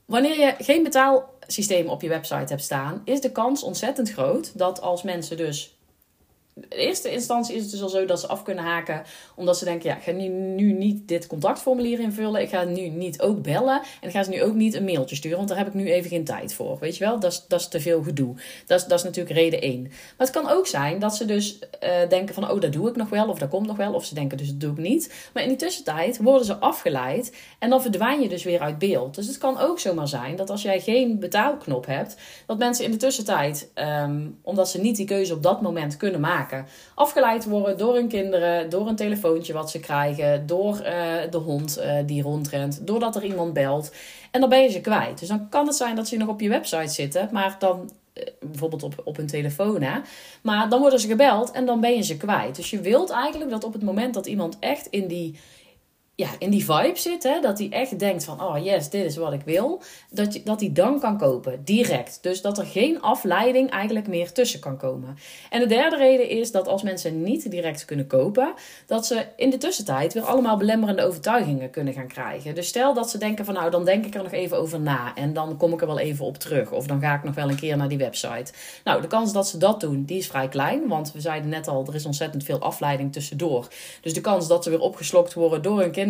Wanneer 0.06 0.40
je 0.40 0.56
geen 0.60 0.84
betaalsysteem 0.84 1.88
op 1.88 2.02
je 2.02 2.10
website 2.10 2.46
hebt 2.54 2.64
staan, 2.64 3.02
is 3.06 3.22
de 3.22 3.32
kans 3.32 3.64
ontzettend 3.64 4.12
groot 4.12 4.58
dat 4.58 4.82
als 4.82 5.04
mensen 5.04 5.38
dus 5.38 5.77
in 6.70 6.78
eerste 6.78 7.12
instantie 7.12 7.56
is 7.56 7.62
het 7.62 7.72
dus 7.72 7.82
al 7.82 7.90
zo 7.90 8.06
dat 8.06 8.20
ze 8.20 8.28
af 8.28 8.44
kunnen 8.44 8.64
haken. 8.64 9.04
Omdat 9.36 9.58
ze 9.58 9.66
denken, 9.66 9.90
ja, 9.90 9.96
ik 9.96 10.02
ga 10.02 10.12
nu, 10.12 10.28
nu 10.28 10.72
niet 10.72 11.08
dit 11.08 11.28
contactformulier 11.28 12.00
invullen. 12.00 12.42
Ik 12.42 12.50
ga 12.50 12.64
nu 12.64 12.88
niet 12.88 13.22
ook 13.22 13.42
bellen. 13.42 13.82
En 14.02 14.08
ik 14.08 14.12
ga 14.12 14.24
ze 14.24 14.30
nu 14.30 14.44
ook 14.44 14.54
niet 14.54 14.74
een 14.74 14.84
mailtje 14.84 15.16
sturen. 15.16 15.38
Want 15.38 15.50
daar 15.50 15.58
heb 15.58 15.68
ik 15.68 15.74
nu 15.74 15.92
even 15.92 16.10
geen 16.10 16.24
tijd 16.24 16.54
voor. 16.54 16.78
Weet 16.80 16.98
je 16.98 17.04
wel, 17.04 17.20
dat 17.20 17.32
is, 17.32 17.46
dat 17.48 17.60
is 17.60 17.68
te 17.68 17.80
veel 17.80 18.04
gedoe. 18.04 18.36
Dat 18.66 18.80
is, 18.80 18.86
dat 18.86 19.00
is 19.00 19.04
natuurlijk 19.04 19.36
reden 19.36 19.62
één. 19.62 19.82
Maar 19.82 20.28
het 20.28 20.30
kan 20.30 20.50
ook 20.50 20.68
zijn 20.68 21.00
dat 21.00 21.16
ze 21.16 21.26
dus 21.26 21.60
uh, 21.60 22.10
denken 22.10 22.36
van, 22.36 22.52
oh, 22.52 22.62
dat 22.62 22.74
doe 22.74 22.90
ik 22.90 22.96
nog 22.96 23.10
wel. 23.10 23.28
Of 23.28 23.40
dat 23.40 23.50
komt 23.50 23.68
nog 23.68 23.78
wel. 23.78 23.94
Of 23.94 24.06
ze 24.06 24.14
denken, 24.14 24.38
dus 24.38 24.48
dat 24.48 24.60
doe 24.60 24.72
ik 24.72 24.78
niet. 24.78 25.30
Maar 25.34 25.44
in 25.44 25.50
die 25.50 25.58
tussentijd 25.58 26.18
worden 26.18 26.46
ze 26.46 26.56
afgeleid. 26.56 27.36
En 27.60 27.70
dan 27.70 27.82
verdwijn 27.82 28.22
je 28.22 28.30
dus 28.30 28.44
weer 28.44 28.60
uit 28.60 28.78
beeld. 28.78 29.16
Dus 29.16 29.28
het 29.28 29.38
kan 29.38 29.60
ook 29.60 29.80
zomaar 29.80 30.08
zijn 30.08 30.36
dat 30.36 30.50
als 30.50 30.62
jij 30.62 30.80
geen 30.80 31.20
betaalknop 31.20 31.86
hebt. 31.86 32.18
Dat 32.46 32.58
mensen 32.58 32.86
in 32.86 32.92
de 32.92 32.98
tussentijd, 32.98 33.72
um, 33.76 34.40
omdat 34.42 34.70
ze 34.70 34.82
niet 34.82 34.96
die 34.96 35.06
keuze 35.06 35.34
op 35.34 35.44
dat 35.44 35.62
moment 35.62 35.98
kunnen 35.98 36.20
maken 36.20 36.47
Afgeleid 36.96 37.46
worden 37.46 37.78
door 37.78 37.94
hun 37.94 38.08
kinderen, 38.08 38.70
door 38.70 38.88
een 38.88 38.96
telefoontje 38.96 39.54
wat 39.54 39.72
ze 39.72 39.80
krijgen, 39.80 40.48
door 40.48 40.74
uh, 40.74 41.14
de 41.30 41.38
hond 41.38 41.80
uh, 41.80 41.94
die 42.06 42.22
rondrent, 42.22 42.88
doordat 42.88 43.16
er 43.16 43.24
iemand 43.24 43.54
belt. 43.54 43.92
En 44.32 44.40
dan 44.40 44.50
ben 44.50 44.64
je 44.64 44.70
ze 44.70 44.82
kwijt. 44.82 45.20
Dus 45.20 45.28
dan 45.28 45.50
kan 45.50 45.68
het 45.68 45.76
zijn 45.76 45.96
dat 45.96 46.08
ze 46.08 46.18
nog 46.18 46.28
op 46.28 46.42
je 46.42 46.50
website 46.50 46.94
zitten, 46.94 47.30
maar 47.32 47.56
dan 47.60 47.92
eh, 48.14 48.24
bijvoorbeeld 48.40 48.84
op, 48.84 49.02
op 49.04 49.18
hun 49.18 49.28
telefoon. 49.28 49.82
Hè? 49.82 50.00
Maar 50.42 50.70
dan 50.70 50.80
worden 50.80 51.00
ze 51.00 51.08
gebeld 51.08 51.52
en 51.52 51.66
dan 51.66 51.82
ben 51.82 51.96
je 51.96 52.04
ze 52.04 52.18
kwijt. 52.18 52.56
Dus 52.56 52.70
je 52.70 52.80
wilt 52.80 53.10
eigenlijk 53.10 53.52
dat 53.52 53.64
op 53.64 53.74
het 53.74 53.84
moment 53.84 54.14
dat 54.14 54.26
iemand 54.26 54.58
echt 54.60 54.88
in 54.88 55.08
die 55.08 55.40
ja, 56.20 56.30
in 56.40 56.50
die 56.50 56.66
vibe 56.66 57.00
zit, 57.00 57.24
hè, 57.24 57.40
dat 57.42 57.58
hij 57.58 57.70
echt 57.70 58.00
denkt 58.00 58.24
van, 58.24 58.42
oh 58.42 58.64
yes, 58.64 58.90
dit 58.90 59.06
is 59.06 59.18
wat 59.18 59.34
ik 59.34 59.42
wil, 59.46 59.82
dat, 60.10 60.34
je, 60.34 60.44
dat 60.44 60.60
hij 60.60 60.72
dan 60.74 61.00
kan 61.00 61.18
kopen, 61.18 61.62
direct. 61.64 62.20
Dus 62.22 62.42
dat 62.42 62.58
er 62.58 62.66
geen 62.66 63.02
afleiding 63.02 63.70
eigenlijk 63.70 64.08
meer 64.08 64.32
tussen 64.32 64.60
kan 64.60 64.78
komen. 64.78 65.18
En 65.50 65.60
de 65.60 65.66
derde 65.66 65.96
reden 65.96 66.30
is 66.30 66.52
dat 66.52 66.68
als 66.68 66.84
mensen 66.84 67.24
niet 67.24 67.52
direct 67.52 67.86
kunnen 67.86 68.08
kopen, 68.08 68.54
dat 68.86 69.06
ze 69.06 69.26
in 69.36 69.50
de 69.50 69.58
tussentijd 69.58 70.14
weer 70.14 70.24
allemaal 70.24 70.58
belemmerende 70.58 71.06
overtuigingen 71.06 71.70
kunnen 71.70 71.94
gaan 71.94 72.08
krijgen. 72.08 72.56
Dus 72.56 72.68
stel 72.68 72.94
dat 72.94 73.10
ze 73.10 73.18
denken 73.18 73.46
van, 73.46 73.54
nou, 73.54 73.72
dan 73.72 73.86
denk 73.86 74.06
ik 74.06 74.16
er 74.16 74.24
nog 74.24 74.32
even 74.32 74.58
over 74.58 74.80
na 74.80 75.16
en 75.16 75.34
dan 75.34 75.58
kom 75.58 75.74
ik 75.74 75.82
er 75.82 75.88
wel 75.88 76.00
even 76.00 76.26
op 76.26 76.38
terug. 76.38 76.72
Of 76.72 76.88
dan 76.88 77.02
ga 77.02 77.16
ik 77.16 77.24
nog 77.24 77.36
wel 77.36 77.50
een 77.50 77.56
keer 77.56 77.78
naar 77.78 77.90
die 77.90 77.98
website. 77.98 78.54
Nou, 78.84 79.02
de 79.02 79.08
kans 79.08 79.34
dat 79.34 79.48
ze 79.48 79.58
dat 79.58 79.80
doen, 79.80 80.04
die 80.04 80.18
is 80.18 80.28
vrij 80.28 80.48
klein, 80.48 80.88
want 80.88 81.12
we 81.12 81.22
zeiden 81.22 81.50
net 81.50 81.68
al, 81.68 81.86
er 81.88 81.96
is 81.96 82.06
ontzettend 82.06 82.44
veel 82.44 82.60
afleiding 82.60 83.14
tussendoor. 83.14 83.68
Dus 84.02 84.14
de 84.14 84.22
kans 84.22 84.48
dat 84.48 84.64
ze 84.64 84.70
weer 84.70 84.80
opgeslokt 84.80 85.34
worden 85.34 85.62
door 85.62 85.82
een 85.82 85.92
kind 85.92 86.06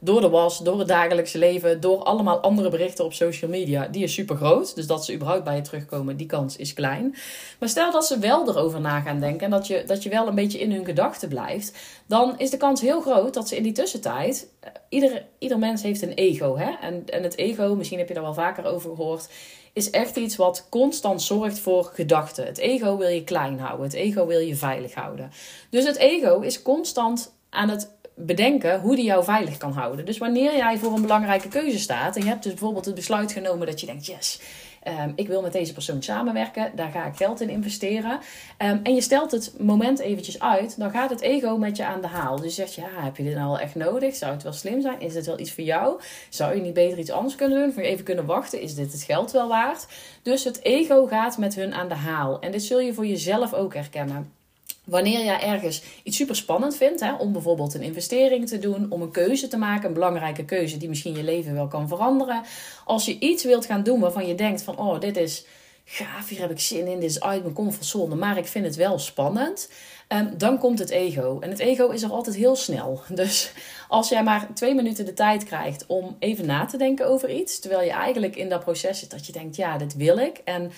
door 0.00 0.20
de 0.20 0.28
was, 0.28 0.58
door 0.58 0.78
het 0.78 0.88
dagelijkse 0.88 1.38
leven, 1.38 1.80
door 1.80 2.02
allemaal 2.02 2.40
andere 2.40 2.68
berichten 2.68 3.04
op 3.04 3.12
social 3.12 3.50
media, 3.50 3.88
die 3.88 4.02
is 4.02 4.14
super 4.14 4.36
groot. 4.36 4.74
Dus 4.74 4.86
dat 4.86 5.04
ze 5.04 5.14
überhaupt 5.14 5.44
bij 5.44 5.56
je 5.56 5.62
terugkomen, 5.62 6.16
die 6.16 6.26
kans 6.26 6.56
is 6.56 6.72
klein. 6.72 7.14
Maar 7.58 7.68
stel 7.68 7.92
dat 7.92 8.06
ze 8.06 8.18
wel 8.18 8.48
erover 8.48 8.80
na 8.80 9.00
gaan 9.00 9.20
denken 9.20 9.44
en 9.44 9.50
dat 9.50 9.66
je, 9.66 9.82
dat 9.86 10.02
je 10.02 10.08
wel 10.08 10.28
een 10.28 10.34
beetje 10.34 10.58
in 10.58 10.72
hun 10.72 10.84
gedachten 10.84 11.28
blijft, 11.28 11.78
dan 12.06 12.38
is 12.38 12.50
de 12.50 12.56
kans 12.56 12.80
heel 12.80 13.00
groot 13.00 13.34
dat 13.34 13.48
ze 13.48 13.56
in 13.56 13.62
die 13.62 13.72
tussentijd. 13.72 14.48
Eh, 14.60 14.70
ieder, 14.88 15.26
ieder 15.38 15.58
mens 15.58 15.82
heeft 15.82 16.02
een 16.02 16.14
ego. 16.14 16.56
Hè? 16.56 16.70
En, 16.80 17.04
en 17.06 17.22
het 17.22 17.36
ego, 17.36 17.74
misschien 17.74 17.98
heb 17.98 18.08
je 18.08 18.14
daar 18.14 18.22
wel 18.22 18.34
vaker 18.34 18.64
over 18.64 18.94
gehoord 18.94 19.28
is 19.74 19.90
echt 19.90 20.16
iets 20.16 20.36
wat 20.36 20.66
constant 20.70 21.22
zorgt 21.22 21.58
voor 21.58 21.84
gedachten. 21.84 22.46
Het 22.46 22.58
ego 22.58 22.96
wil 22.96 23.08
je 23.08 23.24
klein 23.24 23.58
houden. 23.58 23.86
Het 23.86 23.94
ego 23.94 24.26
wil 24.26 24.38
je 24.38 24.56
veilig 24.56 24.94
houden. 24.94 25.30
Dus 25.70 25.84
het 25.84 25.96
ego 25.96 26.40
is 26.40 26.62
constant 26.62 27.34
aan 27.50 27.68
het 27.68 27.93
bedenken 28.14 28.80
hoe 28.80 28.96
die 28.96 29.04
jou 29.04 29.24
veilig 29.24 29.56
kan 29.56 29.72
houden. 29.72 30.04
Dus 30.04 30.18
wanneer 30.18 30.56
jij 30.56 30.78
voor 30.78 30.92
een 30.92 31.02
belangrijke 31.02 31.48
keuze 31.48 31.78
staat 31.78 32.16
en 32.16 32.22
je 32.22 32.28
hebt 32.28 32.42
dus 32.42 32.52
bijvoorbeeld 32.52 32.84
het 32.84 32.94
besluit 32.94 33.32
genomen 33.32 33.66
dat 33.66 33.80
je 33.80 33.86
denkt, 33.86 34.06
yes, 34.06 34.40
Ehm, 34.84 35.12
ik 35.14 35.28
wil 35.28 35.42
met 35.42 35.52
deze 35.52 35.72
persoon 35.72 36.02
samenwerken. 36.02 36.72
Daar 36.74 36.90
ga 36.90 37.04
ik 37.04 37.16
geld 37.16 37.40
in 37.40 37.48
investeren. 37.48 38.18
Ehm, 38.56 38.78
en 38.82 38.94
je 38.94 39.00
stelt 39.00 39.30
het 39.30 39.54
moment 39.58 39.98
eventjes 39.98 40.40
uit. 40.40 40.78
Dan 40.78 40.90
gaat 40.90 41.10
het 41.10 41.20
ego 41.20 41.56
met 41.58 41.76
je 41.76 41.84
aan 41.84 42.00
de 42.00 42.06
haal. 42.06 42.36
Dus 42.36 42.56
je 42.56 42.62
zegt, 42.62 42.74
ja, 42.74 42.88
heb 42.90 43.16
je 43.16 43.22
dit 43.22 43.34
nou 43.34 43.46
wel 43.46 43.58
echt 43.58 43.74
nodig? 43.74 44.14
Zou 44.14 44.32
het 44.32 44.42
wel 44.42 44.52
slim 44.52 44.80
zijn? 44.80 45.00
Is 45.00 45.12
dit 45.12 45.26
wel 45.26 45.38
iets 45.38 45.52
voor 45.52 45.64
jou? 45.64 46.00
Zou 46.28 46.54
je 46.54 46.60
niet 46.60 46.74
beter 46.74 46.98
iets 46.98 47.10
anders 47.10 47.34
kunnen 47.34 47.58
doen? 47.58 47.68
Of 47.68 47.76
even 47.76 48.04
kunnen 48.04 48.26
wachten? 48.26 48.60
Is 48.60 48.74
dit 48.74 48.92
het 48.92 49.02
geld 49.02 49.30
wel 49.30 49.48
waard? 49.48 49.86
Dus 50.22 50.44
het 50.44 50.62
ego 50.62 51.06
gaat 51.06 51.38
met 51.38 51.54
hun 51.54 51.74
aan 51.74 51.88
de 51.88 51.94
haal. 51.94 52.40
En 52.40 52.52
dit 52.52 52.62
zul 52.62 52.80
je 52.80 52.94
voor 52.94 53.06
jezelf 53.06 53.54
ook 53.54 53.74
herkennen. 53.74 54.43
Wanneer 54.84 55.24
jij 55.24 55.40
ergens 55.40 55.82
iets 56.02 56.16
super 56.16 56.36
spannend 56.36 56.76
vindt, 56.76 57.00
hè, 57.00 57.14
om 57.14 57.32
bijvoorbeeld 57.32 57.74
een 57.74 57.82
investering 57.82 58.48
te 58.48 58.58
doen, 58.58 58.86
om 58.90 59.02
een 59.02 59.10
keuze 59.10 59.48
te 59.48 59.56
maken, 59.56 59.88
een 59.88 59.94
belangrijke 59.94 60.44
keuze 60.44 60.76
die 60.76 60.88
misschien 60.88 61.16
je 61.16 61.22
leven 61.22 61.54
wel 61.54 61.68
kan 61.68 61.88
veranderen. 61.88 62.42
Als 62.84 63.04
je 63.04 63.18
iets 63.18 63.44
wilt 63.44 63.66
gaan 63.66 63.82
doen 63.82 64.00
waarvan 64.00 64.26
je 64.26 64.34
denkt 64.34 64.62
van, 64.62 64.78
oh, 64.78 65.00
dit 65.00 65.16
is 65.16 65.46
gaaf, 65.84 66.28
hier 66.28 66.40
heb 66.40 66.50
ik 66.50 66.60
zin 66.60 66.86
in, 66.86 67.00
dit 67.00 67.10
is 67.10 67.20
uit 67.20 67.42
mijn 67.42 67.54
comfortzone, 67.54 68.14
maar 68.14 68.38
ik 68.38 68.46
vind 68.46 68.64
het 68.64 68.76
wel 68.76 68.98
spannend. 68.98 69.68
Um, 70.08 70.38
dan 70.38 70.58
komt 70.58 70.78
het 70.78 70.90
ego. 70.90 71.38
En 71.40 71.50
het 71.50 71.58
ego 71.58 71.88
is 71.88 72.02
er 72.02 72.10
altijd 72.10 72.36
heel 72.36 72.56
snel. 72.56 73.02
Dus 73.14 73.52
als 73.88 74.08
jij 74.08 74.22
maar 74.22 74.48
twee 74.54 74.74
minuten 74.74 75.04
de 75.04 75.12
tijd 75.12 75.44
krijgt 75.44 75.86
om 75.86 76.16
even 76.18 76.46
na 76.46 76.64
te 76.64 76.76
denken 76.76 77.06
over 77.06 77.30
iets, 77.30 77.58
terwijl 77.58 77.82
je 77.82 77.90
eigenlijk 77.90 78.36
in 78.36 78.48
dat 78.48 78.64
proces 78.64 78.98
zit 78.98 79.10
dat 79.10 79.26
je 79.26 79.32
denkt, 79.32 79.56
ja, 79.56 79.78
dit 79.78 79.96
wil 79.96 80.18
ik. 80.18 80.40
En 80.44 80.72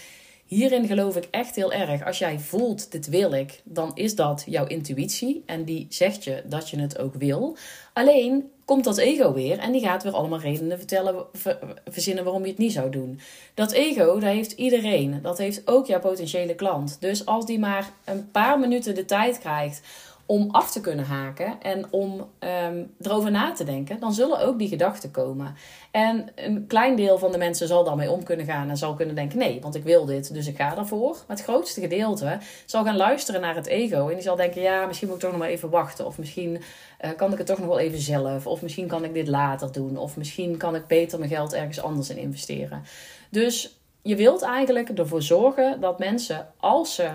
Hierin 0.47 0.87
geloof 0.87 1.17
ik 1.17 1.29
echt 1.31 1.55
heel 1.55 1.73
erg. 1.73 2.05
Als 2.05 2.19
jij 2.19 2.39
voelt, 2.39 2.93
dit 2.93 3.09
wil 3.09 3.33
ik, 3.33 3.61
dan 3.65 3.91
is 3.95 4.15
dat 4.15 4.43
jouw 4.47 4.67
intuïtie. 4.67 5.43
En 5.47 5.65
die 5.65 5.87
zegt 5.89 6.25
je 6.25 6.43
dat 6.47 6.71
je 6.71 6.79
het 6.81 6.99
ook 6.99 7.15
wil. 7.15 7.57
Alleen 7.93 8.51
komt 8.65 8.85
dat 8.85 8.99
ego 8.99 9.33
weer 9.33 9.59
en 9.59 9.73
die 9.73 9.81
gaat 9.81 10.03
weer 10.03 10.13
allemaal 10.13 10.41
redenen 10.41 10.79
vertellen, 10.79 11.27
verzinnen 11.85 12.25
waarom 12.25 12.43
je 12.43 12.49
het 12.49 12.59
niet 12.59 12.73
zou 12.73 12.91
doen. 12.91 13.21
Dat 13.55 13.73
ego, 13.73 14.19
dat 14.19 14.31
heeft 14.31 14.53
iedereen. 14.53 15.19
Dat 15.23 15.39
heeft 15.39 15.63
ook 15.65 15.87
jouw 15.87 16.01
potentiële 16.01 16.55
klant. 16.55 16.97
Dus 17.01 17.27
als 17.27 17.47
die 17.47 17.59
maar 17.59 17.91
een 18.05 18.31
paar 18.31 18.59
minuten 18.59 18.95
de 18.95 19.05
tijd 19.05 19.39
krijgt 19.39 19.81
om 20.27 20.49
af 20.51 20.71
te 20.71 20.81
kunnen 20.81 21.05
haken 21.05 21.61
en 21.63 21.87
om 21.91 22.29
um, 22.69 22.95
erover 23.01 23.31
na 23.31 23.53
te 23.53 23.65
denken, 23.65 24.01
dan 24.01 24.13
zullen 24.13 24.41
ook 24.41 24.59
die 24.59 24.69
gedachten 24.69 25.11
komen. 25.11 25.55
En 25.91 26.29
een 26.35 26.67
klein 26.67 26.97
deel 26.97 27.19
van 27.19 27.33
de 27.33 27.39
mensen 27.39 27.69
zal 27.69 27.85
daarmee 27.85 28.11
om 28.11 28.23
kunnen 28.23 28.47
gaan 28.47 28.71
en 28.71 28.77
zal 28.77 28.95
kunnen 28.95 29.15
denken: 29.15 29.39
nee, 29.39 29.61
want 29.61 29.75
ik 29.75 29.85
wil 29.85 30.05
dit, 30.05 30.35
dus 30.35 30.47
ik 30.47 30.57
ga 30.57 30.77
ervoor. 30.77 31.11
Maar 31.11 31.37
het 31.37 31.43
grootste 31.43 31.81
gedeelte 31.81 32.39
zal 32.67 32.85
gaan 32.85 32.97
luisteren 32.97 33.41
naar 33.41 33.55
het 33.55 33.67
ego 33.67 34.09
en 34.09 34.15
die 34.15 34.23
zal 34.23 34.37
denken: 34.37 34.63
ja, 34.63 34.87
misschien 34.87 35.09
moet 35.09 35.17
ik 35.17 35.23
toch 35.23 35.33
nog 35.33 35.41
maar 35.41 35.51
even 35.51 35.71
wachten, 35.71 36.07
of 36.07 36.19
misschien 36.19 36.51
uh, 37.05 37.11
kan 37.17 37.33
ik 37.33 37.39
het 37.39 37.47
toch 37.47 37.59
nog 37.59 37.69
wel 37.69 37.79
even 37.79 37.99
zelf, 37.99 38.47
of 38.47 38.63
misschien 38.63 38.87
kan 38.87 39.05
ik 39.05 39.15
dit 39.15 39.29
later 39.29 39.73
doen, 39.73 39.97
of 39.97 40.17
misschien 40.17 40.57
kan 40.57 40.75
ik 40.75 40.87
beter 40.87 41.19
mijn 41.19 41.31
geld 41.31 41.53
ergens 41.53 41.83
anders 41.83 42.11
in 42.11 42.17
investeren. 42.19 42.83
Dus 43.31 43.79
je 44.03 44.17
wilt 44.17 44.43
eigenlijk 44.43 44.89
ervoor 44.89 45.23
zorgen 45.23 45.81
dat 45.81 45.99
mensen, 45.99 46.47
als 46.57 46.95
ze 46.95 47.11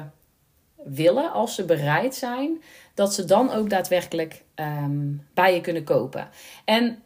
willen, 0.83 1.31
als 1.31 1.55
ze 1.55 1.65
bereid 1.65 2.15
zijn, 2.15 2.61
dat 2.93 3.13
ze 3.13 3.25
dan 3.25 3.51
ook 3.51 3.69
daadwerkelijk 3.69 4.43
ehm, 4.55 5.11
bij 5.33 5.53
je 5.53 5.61
kunnen 5.61 5.83
kopen. 5.83 6.29
En 6.65 7.01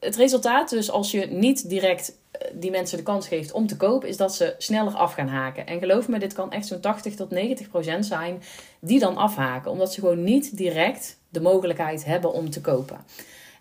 het 0.00 0.16
resultaat 0.16 0.70
dus 0.70 0.90
als 0.90 1.10
je 1.10 1.26
niet 1.26 1.68
direct 1.68 2.18
eh, 2.30 2.50
die 2.54 2.70
mensen 2.70 2.96
de 2.96 3.02
kans 3.02 3.28
geeft 3.28 3.52
om 3.52 3.66
te 3.66 3.76
kopen, 3.76 4.08
is 4.08 4.16
dat 4.16 4.34
ze 4.34 4.54
sneller 4.58 4.94
af 4.94 5.12
gaan 5.12 5.28
haken. 5.28 5.66
En 5.66 5.78
geloof 5.78 6.08
me, 6.08 6.18
dit 6.18 6.32
kan 6.32 6.52
echt 6.52 6.66
zo'n 6.66 6.80
80 6.80 7.14
tot 7.14 7.30
90 7.30 7.68
procent 7.68 8.06
zijn 8.06 8.42
die 8.80 8.98
dan 8.98 9.16
afhaken, 9.16 9.70
omdat 9.70 9.92
ze 9.92 10.00
gewoon 10.00 10.24
niet 10.24 10.56
direct 10.56 11.18
de 11.28 11.40
mogelijkheid 11.40 12.04
hebben 12.04 12.32
om 12.32 12.50
te 12.50 12.60
kopen. 12.60 13.04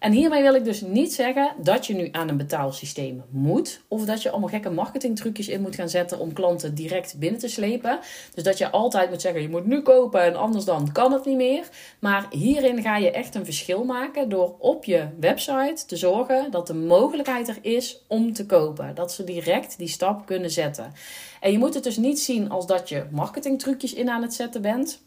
En 0.06 0.12
hiermee 0.12 0.42
wil 0.42 0.56
ik 0.56 0.64
dus 0.64 0.82
niet 0.82 1.14
zeggen 1.14 1.52
dat 1.58 1.86
je 1.86 1.96
nu 1.96 2.10
aan 2.12 2.30
een 2.30 2.38
betaalsysteem 2.38 3.24
moet. 3.30 3.82
Of 3.88 4.06
dat 4.06 4.22
je 4.22 4.30
allemaal 4.30 4.50
gekke 4.50 4.70
marketingtrucjes 4.70 5.48
in 5.48 5.62
moet 5.62 5.76
gaan 5.76 5.90
zetten 5.90 6.20
om 6.20 6.34
klanten 6.34 6.76
direct 6.76 7.16
binnen 7.20 7.40
te 7.40 7.48
slepen. 7.48 8.00
Dus 8.34 8.44
dat 8.44 8.58
je 8.58 8.70
altijd 8.70 9.10
moet 9.10 9.22
zeggen, 9.22 9.42
je 9.42 9.50
moet 9.50 9.66
nu 9.66 9.82
kopen 9.82 10.24
en 10.24 10.36
anders 10.36 10.66
dan 10.66 10.92
kan 10.92 11.12
het 11.12 11.26
niet 11.26 11.36
meer. 11.36 11.70
Maar 12.00 12.26
hierin 12.30 12.82
ga 12.82 12.98
je 12.98 13.12
echt 13.12 13.36
een 13.36 13.46
verschil 13.46 13.84
maken 13.84 14.30
door 14.30 14.56
op 14.60 14.84
je 14.84 15.08
website 15.20 15.86
te 15.88 15.96
zorgen 15.96 16.52
dat 16.52 16.68
de 16.68 16.74
mogelijkheid 16.74 17.48
er 17.48 17.58
is 17.62 18.04
om 18.08 18.34
te 18.34 18.46
kopen. 18.46 18.96
Dat 18.96 19.12
ze 19.12 19.24
direct 19.24 19.78
die 19.78 19.88
stap 19.88 20.26
kunnen 20.26 20.52
zetten. 20.52 20.94
En 21.40 21.52
je 21.52 21.58
moet 21.58 21.74
het 21.74 21.84
dus 21.84 21.98
niet 21.98 22.20
zien 22.20 22.50
als 22.50 22.68
dat 22.68 22.90
je 22.90 23.06
marketingtrucjes 23.12 23.94
in 23.94 24.10
aan 24.10 24.22
het 24.22 24.34
zetten 24.34 24.62
bent. 24.62 25.04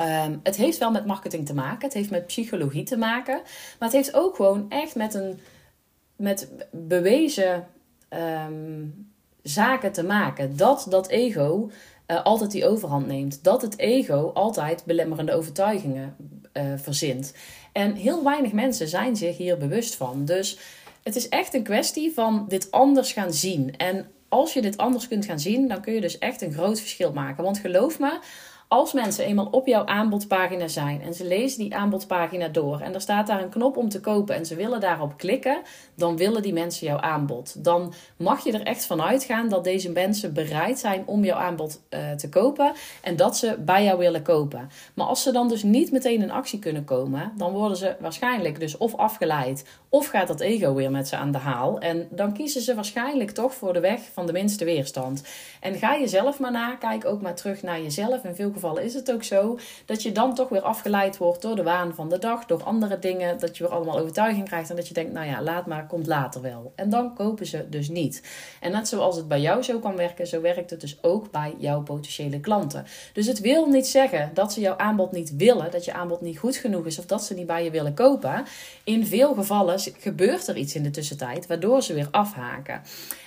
Um, 0.00 0.40
het 0.42 0.56
heeft 0.56 0.78
wel 0.78 0.90
met 0.90 1.06
marketing 1.06 1.46
te 1.46 1.54
maken, 1.54 1.84
het 1.84 1.92
heeft 1.92 2.10
met 2.10 2.26
psychologie 2.26 2.82
te 2.82 2.96
maken, 2.96 3.34
maar 3.78 3.88
het 3.88 3.92
heeft 3.92 4.14
ook 4.14 4.36
gewoon 4.36 4.66
echt 4.68 4.94
met, 4.94 5.14
een, 5.14 5.40
met 6.16 6.48
bewezen 6.70 7.66
um, 8.10 9.12
zaken 9.42 9.92
te 9.92 10.04
maken. 10.04 10.56
Dat 10.56 10.86
dat 10.88 11.08
ego 11.08 11.70
uh, 12.06 12.22
altijd 12.22 12.50
die 12.50 12.66
overhand 12.66 13.06
neemt. 13.06 13.44
Dat 13.44 13.62
het 13.62 13.78
ego 13.78 14.30
altijd 14.34 14.84
belemmerende 14.84 15.34
overtuigingen 15.34 16.16
uh, 16.52 16.62
verzint. 16.76 17.34
En 17.72 17.94
heel 17.94 18.24
weinig 18.24 18.52
mensen 18.52 18.88
zijn 18.88 19.16
zich 19.16 19.36
hier 19.36 19.58
bewust 19.58 19.94
van. 19.94 20.24
Dus 20.24 20.58
het 21.02 21.16
is 21.16 21.28
echt 21.28 21.54
een 21.54 21.62
kwestie 21.62 22.12
van 22.14 22.44
dit 22.48 22.70
anders 22.70 23.12
gaan 23.12 23.32
zien. 23.32 23.76
En 23.76 24.06
als 24.28 24.52
je 24.52 24.62
dit 24.62 24.76
anders 24.76 25.08
kunt 25.08 25.24
gaan 25.24 25.40
zien, 25.40 25.68
dan 25.68 25.80
kun 25.80 25.92
je 25.92 26.00
dus 26.00 26.18
echt 26.18 26.42
een 26.42 26.52
groot 26.52 26.80
verschil 26.80 27.12
maken. 27.12 27.44
Want 27.44 27.58
geloof 27.58 27.98
me, 27.98 28.18
als 28.72 28.92
mensen 28.92 29.24
eenmaal 29.24 29.48
op 29.50 29.66
jouw 29.66 29.86
aanbodpagina 29.86 30.68
zijn 30.68 31.02
en 31.02 31.14
ze 31.14 31.24
lezen 31.24 31.58
die 31.58 31.74
aanbodpagina 31.74 32.48
door 32.48 32.80
en 32.80 32.94
er 32.94 33.00
staat 33.00 33.26
daar 33.26 33.42
een 33.42 33.48
knop 33.48 33.76
om 33.76 33.88
te 33.88 34.00
kopen 34.00 34.34
en 34.34 34.46
ze 34.46 34.54
willen 34.54 34.80
daarop 34.80 35.16
klikken, 35.16 35.62
dan 35.94 36.16
willen 36.16 36.42
die 36.42 36.52
mensen 36.52 36.86
jouw 36.86 36.98
aanbod. 36.98 37.64
Dan 37.64 37.92
mag 38.16 38.44
je 38.44 38.52
er 38.52 38.62
echt 38.62 38.84
van 38.84 39.02
uitgaan 39.02 39.48
dat 39.48 39.64
deze 39.64 39.90
mensen 39.90 40.32
bereid 40.32 40.78
zijn 40.78 41.02
om 41.06 41.24
jouw 41.24 41.38
aanbod 41.38 41.80
uh, 41.90 42.10
te 42.10 42.28
kopen 42.28 42.72
en 43.02 43.16
dat 43.16 43.36
ze 43.36 43.56
bij 43.58 43.84
jou 43.84 43.98
willen 43.98 44.22
kopen. 44.22 44.70
Maar 44.94 45.06
als 45.06 45.22
ze 45.22 45.32
dan 45.32 45.48
dus 45.48 45.62
niet 45.62 45.92
meteen 45.92 46.22
in 46.22 46.30
actie 46.30 46.58
kunnen 46.58 46.84
komen, 46.84 47.32
dan 47.36 47.52
worden 47.52 47.76
ze 47.76 47.96
waarschijnlijk 48.00 48.60
dus 48.60 48.76
of 48.76 48.94
afgeleid 48.94 49.64
of 49.88 50.06
gaat 50.06 50.28
dat 50.28 50.40
ego 50.40 50.74
weer 50.74 50.90
met 50.90 51.08
ze 51.08 51.16
aan 51.16 51.32
de 51.32 51.38
haal 51.38 51.80
en 51.80 52.08
dan 52.10 52.32
kiezen 52.32 52.60
ze 52.60 52.74
waarschijnlijk 52.74 53.30
toch 53.30 53.54
voor 53.54 53.72
de 53.72 53.80
weg 53.80 54.00
van 54.12 54.26
de 54.26 54.32
minste 54.32 54.64
weerstand. 54.64 55.22
En 55.60 55.74
ga 55.74 55.94
je 55.94 56.08
zelf 56.08 56.38
maar 56.38 56.52
na, 56.52 56.74
kijk 56.74 57.04
ook 57.04 57.22
maar 57.22 57.34
terug 57.34 57.62
naar 57.62 57.80
jezelf 57.80 58.24
in 58.24 58.34
veel 58.34 58.50
is 58.78 58.94
het 58.94 59.12
ook 59.12 59.24
zo 59.24 59.58
dat 59.84 60.02
je 60.02 60.12
dan 60.12 60.34
toch 60.34 60.48
weer 60.48 60.60
afgeleid 60.60 61.16
wordt 61.16 61.42
door 61.42 61.56
de 61.56 61.62
waan 61.62 61.94
van 61.94 62.08
de 62.08 62.18
dag, 62.18 62.46
door 62.46 62.62
andere 62.62 62.98
dingen, 62.98 63.38
dat 63.38 63.56
je 63.56 63.62
weer 63.64 63.72
allemaal 63.72 63.98
overtuiging 63.98 64.46
krijgt 64.46 64.70
en 64.70 64.76
dat 64.76 64.88
je 64.88 64.94
denkt, 64.94 65.12
nou 65.12 65.26
ja, 65.26 65.42
laat 65.42 65.66
maar, 65.66 65.86
komt 65.86 66.06
later 66.06 66.42
wel. 66.42 66.72
En 66.76 66.90
dan 66.90 67.14
kopen 67.14 67.46
ze 67.46 67.68
dus 67.68 67.88
niet. 67.88 68.22
En 68.60 68.72
net 68.72 68.88
zoals 68.88 69.16
het 69.16 69.28
bij 69.28 69.40
jou 69.40 69.62
zo 69.62 69.78
kan 69.78 69.96
werken, 69.96 70.26
zo 70.26 70.40
werkt 70.40 70.70
het 70.70 70.80
dus 70.80 71.02
ook 71.02 71.30
bij 71.30 71.54
jouw 71.58 71.82
potentiële 71.82 72.40
klanten. 72.40 72.84
Dus 73.12 73.26
het 73.26 73.40
wil 73.40 73.66
niet 73.66 73.86
zeggen 73.86 74.30
dat 74.34 74.52
ze 74.52 74.60
jouw 74.60 74.76
aanbod 74.76 75.12
niet 75.12 75.36
willen, 75.36 75.70
dat 75.70 75.84
je 75.84 75.92
aanbod 75.92 76.20
niet 76.20 76.38
goed 76.38 76.56
genoeg 76.56 76.86
is 76.86 76.98
of 76.98 77.06
dat 77.06 77.24
ze 77.24 77.34
niet 77.34 77.46
bij 77.46 77.64
je 77.64 77.70
willen 77.70 77.94
kopen. 77.94 78.44
In 78.84 79.06
veel 79.06 79.34
gevallen 79.34 79.78
gebeurt 79.98 80.46
er 80.46 80.56
iets 80.56 80.74
in 80.74 80.82
de 80.82 80.90
tussentijd 80.90 81.46
waardoor 81.46 81.82
ze 81.82 81.94
weer 81.94 82.08
afhaken. 82.10 82.82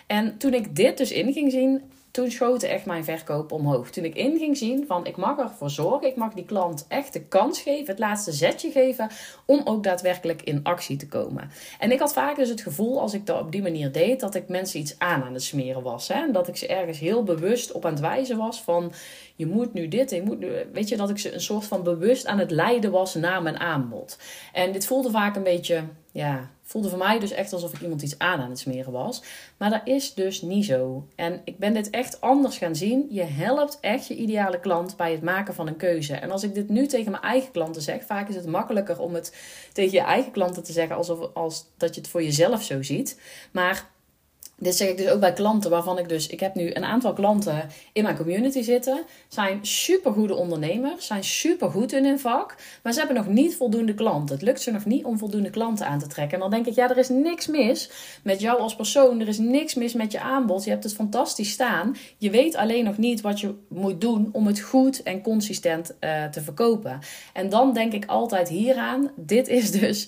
En 0.08 0.38
toen 0.38 0.54
ik 0.54 0.76
dit 0.76 0.98
dus 0.98 1.12
in 1.12 1.34
ging 1.34 1.52
zien, 1.52 1.82
toen 2.16 2.32
schoten 2.32 2.70
echt 2.70 2.86
mijn 2.86 3.04
verkoop 3.04 3.52
omhoog. 3.52 3.90
Toen 3.90 4.04
ik 4.04 4.16
in 4.16 4.38
ging 4.38 4.58
zien 4.58 4.86
van 4.88 5.06
ik 5.06 5.18
mag 5.18 5.38
ervoor 5.38 5.70
zorgen, 5.70 6.08
ik 6.08 6.16
mag 6.16 6.34
die 6.34 6.46
klant 6.46 6.86
echt 6.88 7.14
de 7.14 7.22
kans 7.22 7.62
geven, 7.62 7.86
het 7.86 8.00
laatste 8.00 8.32
zetje 8.32 8.72
geven, 8.72 9.10
om 9.46 9.62
ook 9.64 9.84
daadwerkelijk 9.84 10.42
in 10.42 10.60
actie 10.64 10.98
te 10.98 11.08
komen. 11.08 11.52
En 11.80 11.92
ik 11.92 12.00
had 12.00 12.14
vaak 12.14 12.36
dus 12.36 12.50
het 12.50 12.62
gevoel, 12.62 13.00
als 13.00 13.14
ik 13.14 13.26
dat 13.26 13.42
op 13.42 13.52
die 13.52 13.62
manier 13.62 13.92
deed, 13.92 14.20
dat 14.20 14.36
ik 14.36 14.48
mensen 14.48 14.80
iets 14.80 15.00
aan 15.00 15.24
aan 15.24 15.34
het 15.34 15.44
smeren 15.44 15.82
was. 15.82 16.08
Hè? 16.08 16.14
En 16.14 16.32
dat 16.32 16.48
ik 16.48 16.56
ze 16.56 16.68
ergens 16.68 17.00
heel 17.00 17.24
bewust 17.24 17.72
op 17.72 17.86
aan 17.86 17.92
het 17.92 18.02
wijzen 18.02 18.38
was 18.38 18.62
van 18.62 18.92
je 19.36 19.46
moet 19.46 19.74
nu 19.74 19.88
dit, 19.88 20.10
je 20.10 20.22
moet 20.22 20.46
weet 20.72 20.90
je, 20.90 20.98
dat 20.98 21.10
ik 21.10 21.18
ze 21.18 21.34
een 21.34 21.42
soort 21.42 21.66
van 21.66 21.84
bewust 21.84 22.26
aan 22.26 22.40
het 22.40 22.52
leiden 22.52 22.92
was 22.92 23.16
naar 23.16 23.42
mijn 23.42 23.60
aanbod. 23.60 24.18
En 24.54 24.72
dit 24.72 24.86
voelde 24.86 25.10
vaak 25.10 25.36
een 25.36 25.44
beetje, 25.44 25.84
ja, 26.12 26.50
voelde 26.62 26.90
voor 26.90 26.98
mij 26.98 27.20
dus 27.20 27.32
echt 27.32 27.54
alsof 27.54 27.74
ik 27.74 27.82
iemand 27.82 28.02
iets 28.02 28.20
aan 28.20 28.42
aan 28.42 28.50
het 28.50 28.60
smeren 28.60 28.92
was. 28.92 29.24
Maar 29.58 29.70
dat 29.70 29.82
is 29.84 30.14
dus 30.14 30.42
niet 30.42 30.66
zo. 30.66 31.08
En 31.16 31.42
ik 31.44 31.58
ben 31.58 31.74
dit 31.74 31.90
echt 31.90 32.22
anders 32.22 32.58
gaan 32.58 32.76
zien. 32.76 33.08
Je 33.10 33.24
helpt 33.24 33.78
echt 33.82 34.08
je 34.08 34.16
ideale 34.16 34.60
klant 34.60 34.98
bij 34.98 35.12
het 35.12 35.22
maken 35.22 35.54
van 35.54 35.68
een 35.68 35.78
keuze. 35.78 36.16
En 36.16 36.32
als 36.32 36.44
ik 36.44 36.54
dit 36.54 36.70
nu 36.70 36.88
tegen 36.88 37.12
mijn 37.12 37.24
eigen 37.24 37.52
klanten 37.52 37.82
zeg, 37.82 38.04
vaak 38.04 38.30
is 38.30 38.36
het 38.36 38.46
makkelijker 38.46 39.00
om 39.00 39.14
het 39.14 39.36
tegen 39.74 39.94
je 39.94 40.04
eigen 40.04 40.32
klanten 40.32 40.64
te 40.64 40.72
zeggen 40.72 40.96
alsof 40.96 41.34
als 41.34 41.66
dat 41.78 41.96
je 41.96 42.02
het 42.02 42.10
voor 42.10 42.24
jezelf 42.24 42.64
zo 42.64 42.82
ziet. 42.82 43.20
Maar 43.52 43.94
dit 44.58 44.76
zeg 44.76 44.90
ik 44.90 44.98
dus 44.98 45.10
ook 45.10 45.20
bij 45.20 45.34
klanten 45.34 45.70
waarvan 45.70 46.00
ik 46.00 46.10
dus... 46.10 46.28
Ik 46.28 46.40
heb 46.40 46.56
nu 46.56 46.74
een 46.74 46.86
aantal 46.86 47.14
klanten 47.14 47.70
in 47.94 48.04
mijn 48.04 48.18
community 48.18 48.62
zitten. 48.62 49.04
Zijn 49.28 49.60
supergoede 49.62 50.36
ondernemers. 50.36 51.06
Zijn 51.06 51.24
supergoed 51.24 51.94
in 51.94 52.06
hun 52.06 52.20
vak. 52.20 52.56
Maar 52.84 52.94
ze 52.94 53.00
hebben 53.00 53.18
nog 53.18 53.28
niet 53.28 53.56
voldoende 53.56 53.94
klanten. 53.94 54.36
Het 54.36 54.44
lukt 54.44 54.62
ze 54.62 54.72
nog 54.72 54.86
niet 54.86 55.06
om 55.06 55.18
voldoende 55.18 55.50
klanten 55.50 55.88
aan 55.88 56.00
te 56.00 56.08
trekken. 56.08 56.34
En 56.34 56.40
dan 56.40 56.50
denk 56.50 56.66
ik, 56.66 56.76
ja, 56.76 56.90
er 56.90 56.98
is 56.98 57.10
niks 57.10 57.48
mis 57.48 57.90
met 58.24 58.42
jou 58.42 58.60
als 58.60 58.76
persoon. 58.76 59.20
Er 59.20 59.28
is 59.28 59.38
niks 59.38 59.74
mis 59.74 59.94
met 59.94 60.12
je 60.12 60.20
aanbod. 60.20 60.64
Je 60.64 60.70
hebt 60.70 60.84
het 60.84 60.94
fantastisch 60.94 61.52
staan. 61.52 61.96
Je 62.18 62.30
weet 62.30 62.56
alleen 62.56 62.84
nog 62.84 62.98
niet 62.98 63.22
wat 63.22 63.40
je 63.40 63.54
moet 63.70 64.02
doen 64.02 64.30
om 64.32 64.48
het 64.48 64.60
goed 64.60 65.04
en 65.04 65.22
consistent 65.22 65.96
uh, 66.00 66.26
te 66.26 66.42
verkopen. 66.42 67.00
En 67.34 67.50
dan 67.50 67.74
denk 67.74 67.94
ik 67.94 68.06
altijd 68.06 68.50
hieraan. 68.50 69.12
Dit 69.16 69.48
is 69.48 69.72
dus 69.72 70.08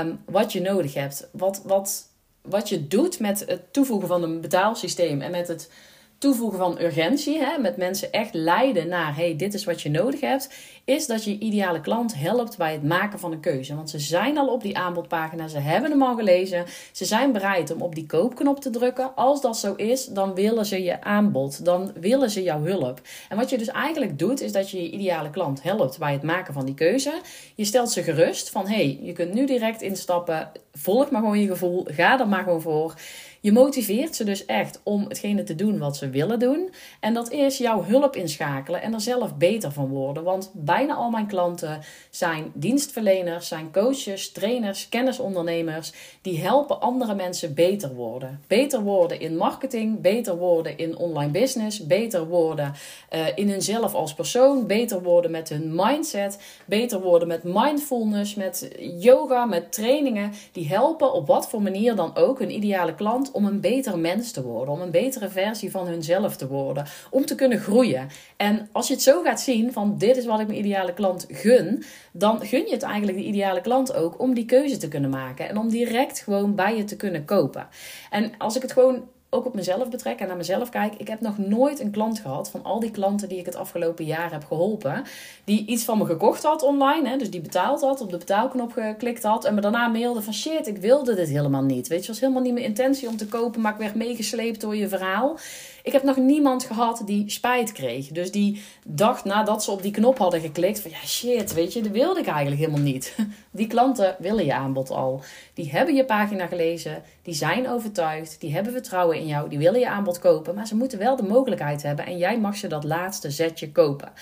um, 0.00 0.18
wat 0.26 0.52
je 0.52 0.60
nodig 0.60 0.94
hebt. 0.94 1.28
Wat... 1.32 1.62
wat 1.64 2.14
wat 2.48 2.68
je 2.68 2.86
doet 2.86 3.20
met 3.20 3.44
het 3.46 3.72
toevoegen 3.72 4.08
van 4.08 4.22
een 4.22 4.40
betaalsysteem 4.40 5.20
en 5.20 5.30
met 5.30 5.48
het 5.48 5.70
toevoegen 6.18 6.58
van 6.58 6.80
urgentie, 6.80 7.38
hè, 7.38 7.58
met 7.58 7.76
mensen 7.76 8.12
echt 8.12 8.34
leiden 8.34 8.88
naar 8.88 9.16
hey, 9.16 9.36
dit 9.36 9.54
is 9.54 9.64
wat 9.64 9.82
je 9.82 9.90
nodig 9.90 10.20
hebt, 10.20 10.50
is 10.84 11.06
dat 11.06 11.24
je 11.24 11.38
ideale 11.38 11.80
klant 11.80 12.14
helpt 12.14 12.56
bij 12.56 12.72
het 12.72 12.82
maken 12.82 13.18
van 13.18 13.32
een 13.32 13.40
keuze. 13.40 13.74
Want 13.74 13.90
ze 13.90 13.98
zijn 13.98 14.38
al 14.38 14.46
op 14.46 14.62
die 14.62 14.78
aanbodpagina, 14.78 15.48
ze 15.48 15.58
hebben 15.58 15.90
hem 15.90 16.02
al 16.02 16.16
gelezen, 16.16 16.64
ze 16.92 17.04
zijn 17.04 17.32
bereid 17.32 17.74
om 17.74 17.82
op 17.82 17.94
die 17.94 18.06
koopknop 18.06 18.60
te 18.60 18.70
drukken. 18.70 19.14
Als 19.14 19.40
dat 19.40 19.58
zo 19.58 19.74
is, 19.74 20.06
dan 20.06 20.34
willen 20.34 20.66
ze 20.66 20.82
je 20.82 21.02
aanbod, 21.02 21.64
dan 21.64 21.92
willen 22.00 22.30
ze 22.30 22.42
jouw 22.42 22.62
hulp. 22.62 23.00
En 23.28 23.36
wat 23.36 23.50
je 23.50 23.58
dus 23.58 23.68
eigenlijk 23.68 24.18
doet, 24.18 24.40
is 24.40 24.52
dat 24.52 24.70
je 24.70 24.82
je 24.82 24.90
ideale 24.90 25.30
klant 25.30 25.62
helpt 25.62 25.98
bij 25.98 26.12
het 26.12 26.22
maken 26.22 26.54
van 26.54 26.64
die 26.64 26.74
keuze. 26.74 27.20
Je 27.54 27.64
stelt 27.64 27.90
ze 27.90 28.02
gerust 28.02 28.50
van 28.50 28.66
hey, 28.66 28.98
je 29.02 29.12
kunt 29.12 29.34
nu 29.34 29.46
direct 29.46 29.82
instappen, 29.82 30.50
volg 30.72 31.10
maar 31.10 31.20
gewoon 31.20 31.40
je 31.40 31.46
gevoel, 31.46 31.86
ga 31.90 32.20
er 32.20 32.28
maar 32.28 32.42
gewoon 32.42 32.60
voor. 32.60 32.94
Je 33.40 33.52
motiveert 33.52 34.16
ze 34.16 34.24
dus 34.24 34.44
echt 34.44 34.80
om 34.82 35.04
hetgene 35.08 35.42
te 35.42 35.54
doen 35.54 35.78
wat 35.78 35.96
ze 35.96 36.10
willen 36.10 36.38
doen. 36.38 36.70
En 37.00 37.14
dat 37.14 37.32
is 37.32 37.58
jouw 37.58 37.84
hulp 37.84 38.16
inschakelen 38.16 38.82
en 38.82 38.94
er 38.94 39.00
zelf 39.00 39.36
beter 39.36 39.72
van 39.72 39.88
worden. 39.88 40.22
Want 40.22 40.50
bijna 40.54 40.94
al 40.94 41.10
mijn 41.10 41.26
klanten 41.26 41.80
zijn 42.10 42.50
dienstverleners, 42.54 43.48
zijn 43.48 43.72
coaches, 43.72 44.32
trainers, 44.32 44.88
kennisondernemers. 44.88 45.92
Die 46.22 46.40
helpen 46.40 46.80
andere 46.80 47.14
mensen 47.14 47.54
beter 47.54 47.94
worden. 47.94 48.40
Beter 48.46 48.80
worden 48.82 49.20
in 49.20 49.36
marketing, 49.36 50.00
beter 50.00 50.36
worden 50.36 50.78
in 50.78 50.96
online 50.96 51.30
business, 51.30 51.86
beter 51.86 52.26
worden 52.26 52.74
uh, 53.14 53.26
in 53.34 53.50
hunzelf 53.50 53.94
als 53.94 54.14
persoon, 54.14 54.66
beter 54.66 55.02
worden 55.02 55.30
met 55.30 55.48
hun 55.48 55.74
mindset, 55.74 56.38
beter 56.66 57.00
worden 57.00 57.28
met 57.28 57.42
mindfulness, 57.44 58.34
met 58.34 58.70
yoga, 58.98 59.44
met 59.44 59.72
trainingen. 59.72 60.32
Die 60.52 60.68
helpen 60.68 61.12
op 61.12 61.26
wat 61.26 61.48
voor 61.48 61.62
manier 61.62 61.94
dan 61.94 62.16
ook 62.16 62.38
hun 62.38 62.54
ideale 62.54 62.94
klant 62.94 63.30
om 63.36 63.44
een 63.44 63.60
beter 63.60 63.98
mens 63.98 64.30
te 64.30 64.42
worden, 64.42 64.74
om 64.74 64.80
een 64.80 64.90
betere 64.90 65.28
versie 65.28 65.70
van 65.70 65.86
hunzelf 65.86 66.36
te 66.36 66.46
worden, 66.46 66.86
om 67.10 67.26
te 67.26 67.34
kunnen 67.34 67.58
groeien. 67.58 68.08
En 68.36 68.68
als 68.72 68.88
je 68.88 68.94
het 68.94 69.02
zo 69.02 69.22
gaat 69.22 69.40
zien 69.40 69.72
van 69.72 69.98
dit 69.98 70.16
is 70.16 70.24
wat 70.24 70.40
ik 70.40 70.46
mijn 70.46 70.58
ideale 70.58 70.94
klant 70.94 71.26
gun, 71.28 71.84
dan 72.12 72.46
gun 72.46 72.66
je 72.66 72.72
het 72.72 72.82
eigenlijk 72.82 73.18
de 73.18 73.24
ideale 73.24 73.60
klant 73.60 73.94
ook 73.94 74.20
om 74.20 74.34
die 74.34 74.44
keuze 74.44 74.76
te 74.76 74.88
kunnen 74.88 75.10
maken 75.10 75.48
en 75.48 75.56
om 75.56 75.68
direct 75.68 76.20
gewoon 76.20 76.54
bij 76.54 76.76
je 76.76 76.84
te 76.84 76.96
kunnen 76.96 77.24
kopen. 77.24 77.68
En 78.10 78.32
als 78.38 78.56
ik 78.56 78.62
het 78.62 78.72
gewoon 78.72 79.02
ook 79.30 79.46
op 79.46 79.54
mezelf 79.54 79.90
betrek 79.90 80.18
en 80.18 80.26
naar 80.26 80.36
mezelf 80.36 80.68
kijk. 80.68 80.94
Ik 80.94 81.08
heb 81.08 81.20
nog 81.20 81.38
nooit 81.38 81.80
een 81.80 81.90
klant 81.90 82.18
gehad 82.18 82.50
van 82.50 82.62
al 82.62 82.80
die 82.80 82.90
klanten 82.90 83.28
die 83.28 83.38
ik 83.38 83.46
het 83.46 83.56
afgelopen 83.56 84.04
jaar 84.04 84.32
heb 84.32 84.44
geholpen. 84.44 85.04
Die 85.44 85.66
iets 85.66 85.84
van 85.84 85.98
me 85.98 86.04
gekocht 86.04 86.42
had 86.42 86.62
online. 86.62 87.08
Hè, 87.08 87.16
dus 87.16 87.30
die 87.30 87.40
betaald 87.40 87.80
had, 87.80 88.00
op 88.00 88.10
de 88.10 88.16
betaalknop 88.16 88.72
geklikt 88.72 89.22
had. 89.22 89.44
En 89.44 89.54
me 89.54 89.60
daarna 89.60 89.88
mailde 89.88 90.22
van 90.22 90.34
shit, 90.34 90.66
ik 90.66 90.78
wilde 90.78 91.14
dit 91.14 91.28
helemaal 91.28 91.62
niet. 91.62 91.88
Weet 91.88 92.02
je, 92.02 92.08
was 92.12 92.20
helemaal 92.20 92.42
niet 92.42 92.52
mijn 92.52 92.64
intentie 92.64 93.08
om 93.08 93.16
te 93.16 93.26
kopen. 93.26 93.60
Maar 93.60 93.72
ik 93.72 93.78
werd 93.78 93.94
meegesleept 93.94 94.60
door 94.60 94.76
je 94.76 94.88
verhaal. 94.88 95.38
Ik 95.86 95.92
heb 95.92 96.02
nog 96.02 96.16
niemand 96.16 96.64
gehad 96.64 97.02
die 97.04 97.30
spijt 97.30 97.72
kreeg. 97.72 98.08
Dus 98.08 98.30
die 98.30 98.62
dacht 98.86 99.24
nadat 99.24 99.64
ze 99.64 99.70
op 99.70 99.82
die 99.82 99.90
knop 99.90 100.18
hadden 100.18 100.40
geklikt 100.40 100.80
van 100.80 100.90
ja 100.90 101.06
shit, 101.06 101.54
weet 101.54 101.72
je, 101.72 101.82
dat 101.82 101.92
wilde 101.92 102.20
ik 102.20 102.26
eigenlijk 102.26 102.60
helemaal 102.60 102.80
niet. 102.80 103.16
Die 103.50 103.66
klanten 103.66 104.16
willen 104.18 104.44
je 104.44 104.54
aanbod 104.54 104.90
al. 104.90 105.22
Die 105.54 105.70
hebben 105.70 105.94
je 105.94 106.04
pagina 106.04 106.46
gelezen, 106.46 107.02
die 107.22 107.34
zijn 107.34 107.68
overtuigd, 107.68 108.40
die 108.40 108.54
hebben 108.54 108.72
vertrouwen 108.72 109.18
in 109.18 109.26
jou, 109.26 109.48
die 109.48 109.58
willen 109.58 109.80
je 109.80 109.88
aanbod 109.88 110.18
kopen, 110.18 110.54
maar 110.54 110.66
ze 110.66 110.76
moeten 110.76 110.98
wel 110.98 111.16
de 111.16 111.22
mogelijkheid 111.22 111.82
hebben 111.82 112.06
en 112.06 112.18
jij 112.18 112.38
mag 112.38 112.56
ze 112.56 112.66
dat 112.66 112.84
laatste 112.84 113.30
zetje 113.30 113.72
kopen. 113.72 114.12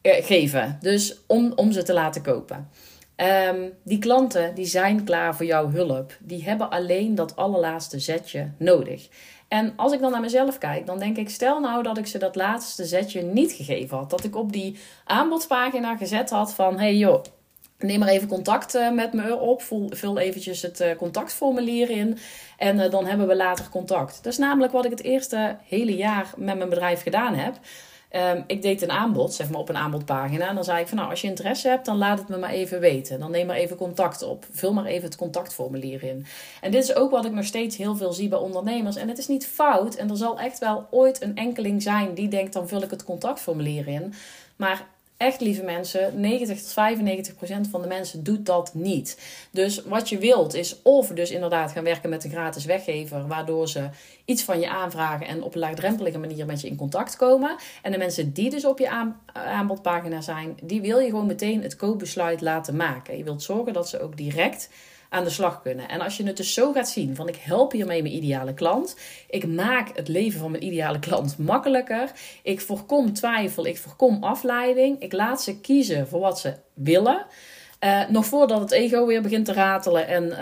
Eh, 0.00 0.24
geven. 0.24 0.78
Dus 0.80 1.20
om, 1.26 1.52
om 1.56 1.72
ze 1.72 1.82
te 1.82 1.92
laten 1.92 2.22
kopen. 2.22 2.68
Um, 3.16 3.72
die 3.82 3.98
klanten 3.98 4.54
die 4.54 4.66
zijn 4.66 5.04
klaar 5.04 5.36
voor 5.36 5.46
jouw 5.46 5.70
hulp. 5.70 6.16
Die 6.20 6.44
hebben 6.44 6.70
alleen 6.70 7.14
dat 7.14 7.36
allerlaatste 7.36 7.98
zetje 7.98 8.50
nodig. 8.58 9.08
En 9.54 9.72
als 9.76 9.92
ik 9.92 10.00
dan 10.00 10.10
naar 10.10 10.20
mezelf 10.20 10.58
kijk, 10.58 10.86
dan 10.86 10.98
denk 10.98 11.16
ik, 11.16 11.30
stel 11.30 11.60
nou 11.60 11.82
dat 11.82 11.98
ik 11.98 12.06
ze 12.06 12.18
dat 12.18 12.36
laatste 12.36 12.84
zetje 12.84 13.22
niet 13.22 13.52
gegeven 13.52 13.96
had. 13.96 14.10
Dat 14.10 14.24
ik 14.24 14.36
op 14.36 14.52
die 14.52 14.78
aanbodpagina 15.04 15.96
gezet 15.96 16.30
had 16.30 16.54
van, 16.54 16.78
hey 16.78 16.96
joh, 16.96 17.22
neem 17.78 17.98
maar 17.98 18.08
even 18.08 18.28
contact 18.28 18.74
eh, 18.74 18.90
met 18.90 19.12
me 19.12 19.36
op. 19.36 19.62
Vul 19.90 20.18
eventjes 20.18 20.62
het 20.62 20.80
eh, 20.80 20.96
contactformulier 20.96 21.90
in. 21.90 22.18
En 22.58 22.80
eh, 22.80 22.90
dan 22.90 23.06
hebben 23.06 23.26
we 23.26 23.36
later 23.36 23.68
contact. 23.68 24.16
Dat 24.22 24.32
is 24.32 24.38
namelijk 24.38 24.72
wat 24.72 24.84
ik 24.84 24.90
het 24.90 25.02
eerste 25.02 25.56
hele 25.66 25.96
jaar 25.96 26.32
met 26.36 26.56
mijn 26.56 26.68
bedrijf 26.68 27.02
gedaan 27.02 27.34
heb. 27.34 27.54
Ehm, 28.14 28.42
ik 28.46 28.62
deed 28.62 28.82
een 28.82 28.90
aanbod, 28.90 29.34
zeg 29.34 29.50
maar 29.50 29.60
op 29.60 29.68
een 29.68 29.76
aanbodpagina. 29.76 30.48
En 30.48 30.54
dan 30.54 30.64
zei 30.64 30.80
ik 30.80 30.88
van 30.88 30.96
nou, 30.96 31.10
als 31.10 31.20
je 31.20 31.26
interesse 31.26 31.68
hebt, 31.68 31.86
dan 31.86 31.96
laat 31.96 32.18
het 32.18 32.28
me 32.28 32.36
maar 32.36 32.50
even 32.50 32.80
weten. 32.80 33.20
Dan 33.20 33.30
neem 33.30 33.46
maar 33.46 33.56
even 33.56 33.76
contact 33.76 34.22
op. 34.22 34.46
Vul 34.50 34.72
maar 34.72 34.84
even 34.84 35.04
het 35.04 35.16
contactformulier 35.16 36.02
in. 36.02 36.26
En 36.60 36.70
dit 36.70 36.82
is 36.82 36.94
ook 36.94 37.10
wat 37.10 37.24
ik 37.24 37.32
nog 37.32 37.44
steeds 37.44 37.76
heel 37.76 37.96
veel 37.96 38.12
zie 38.12 38.28
bij 38.28 38.38
ondernemers. 38.38 38.96
En 38.96 39.08
het 39.08 39.18
is 39.18 39.26
niet 39.26 39.46
fout. 39.46 39.94
En 39.94 40.10
er 40.10 40.16
zal 40.16 40.38
echt 40.38 40.58
wel 40.58 40.86
ooit 40.90 41.22
een 41.22 41.36
enkeling 41.36 41.82
zijn 41.82 42.14
die 42.14 42.28
denkt, 42.28 42.52
dan 42.52 42.68
vul 42.68 42.82
ik 42.82 42.90
het 42.90 43.04
contactformulier 43.04 43.88
in. 43.88 44.14
Maar 44.56 44.86
echt 45.16 45.40
lieve 45.40 45.62
mensen, 45.62 46.20
90 46.20 46.58
tot 46.58 46.72
95 46.72 47.34
procent 47.34 47.68
van 47.68 47.82
de 47.82 47.88
mensen 47.88 48.24
doet 48.24 48.46
dat 48.46 48.74
niet. 48.74 49.18
Dus 49.50 49.82
wat 49.84 50.08
je 50.08 50.18
wilt 50.18 50.54
is 50.54 50.82
of 50.82 51.08
dus 51.08 51.30
inderdaad 51.30 51.72
gaan 51.72 51.84
werken 51.84 52.10
met 52.10 52.24
een 52.24 52.30
gratis 52.30 52.64
weggever, 52.64 53.26
waardoor 53.26 53.68
ze 53.68 53.88
iets 54.24 54.42
van 54.42 54.60
je 54.60 54.68
aanvragen 54.68 55.26
en 55.26 55.42
op 55.42 55.54
een 55.54 55.60
laagdrempelige 55.60 56.18
manier 56.18 56.46
met 56.46 56.60
je 56.60 56.68
in 56.68 56.76
contact 56.76 57.16
komen. 57.16 57.56
En 57.82 57.92
de 57.92 57.98
mensen 57.98 58.32
die 58.32 58.50
dus 58.50 58.64
op 58.64 58.78
je 58.78 59.06
aanbodpagina 59.32 60.20
zijn, 60.20 60.58
die 60.62 60.80
wil 60.80 60.98
je 60.98 61.08
gewoon 61.08 61.26
meteen 61.26 61.62
het 61.62 61.76
koopbesluit 61.76 62.40
laten 62.40 62.76
maken. 62.76 63.16
Je 63.16 63.24
wilt 63.24 63.42
zorgen 63.42 63.72
dat 63.72 63.88
ze 63.88 64.00
ook 64.00 64.16
direct 64.16 64.68
aan 65.14 65.24
de 65.24 65.30
slag 65.30 65.62
kunnen. 65.62 65.88
En 65.88 66.00
als 66.00 66.16
je 66.16 66.26
het 66.26 66.36
dus 66.36 66.54
zo 66.54 66.72
gaat 66.72 66.88
zien 66.88 67.16
van 67.16 67.28
ik 67.28 67.36
help 67.36 67.72
hiermee 67.72 68.02
mijn 68.02 68.14
ideale 68.14 68.54
klant. 68.54 68.96
Ik 69.28 69.46
maak 69.46 69.96
het 69.96 70.08
leven 70.08 70.40
van 70.40 70.50
mijn 70.50 70.64
ideale 70.64 70.98
klant 70.98 71.38
makkelijker. 71.38 72.10
Ik 72.42 72.60
voorkom 72.60 73.12
twijfel, 73.12 73.66
ik 73.66 73.78
voorkom 73.78 74.24
afleiding. 74.24 75.00
Ik 75.00 75.12
laat 75.12 75.42
ze 75.42 75.60
kiezen 75.60 76.08
voor 76.08 76.20
wat 76.20 76.38
ze 76.40 76.54
willen. 76.74 77.26
Uh, 77.84 78.08
nog 78.08 78.26
voordat 78.26 78.60
het 78.60 78.70
ego 78.70 79.06
weer 79.06 79.22
begint 79.22 79.44
te 79.44 79.52
ratelen 79.52 80.06
en 80.06 80.24
uh, 80.24 80.36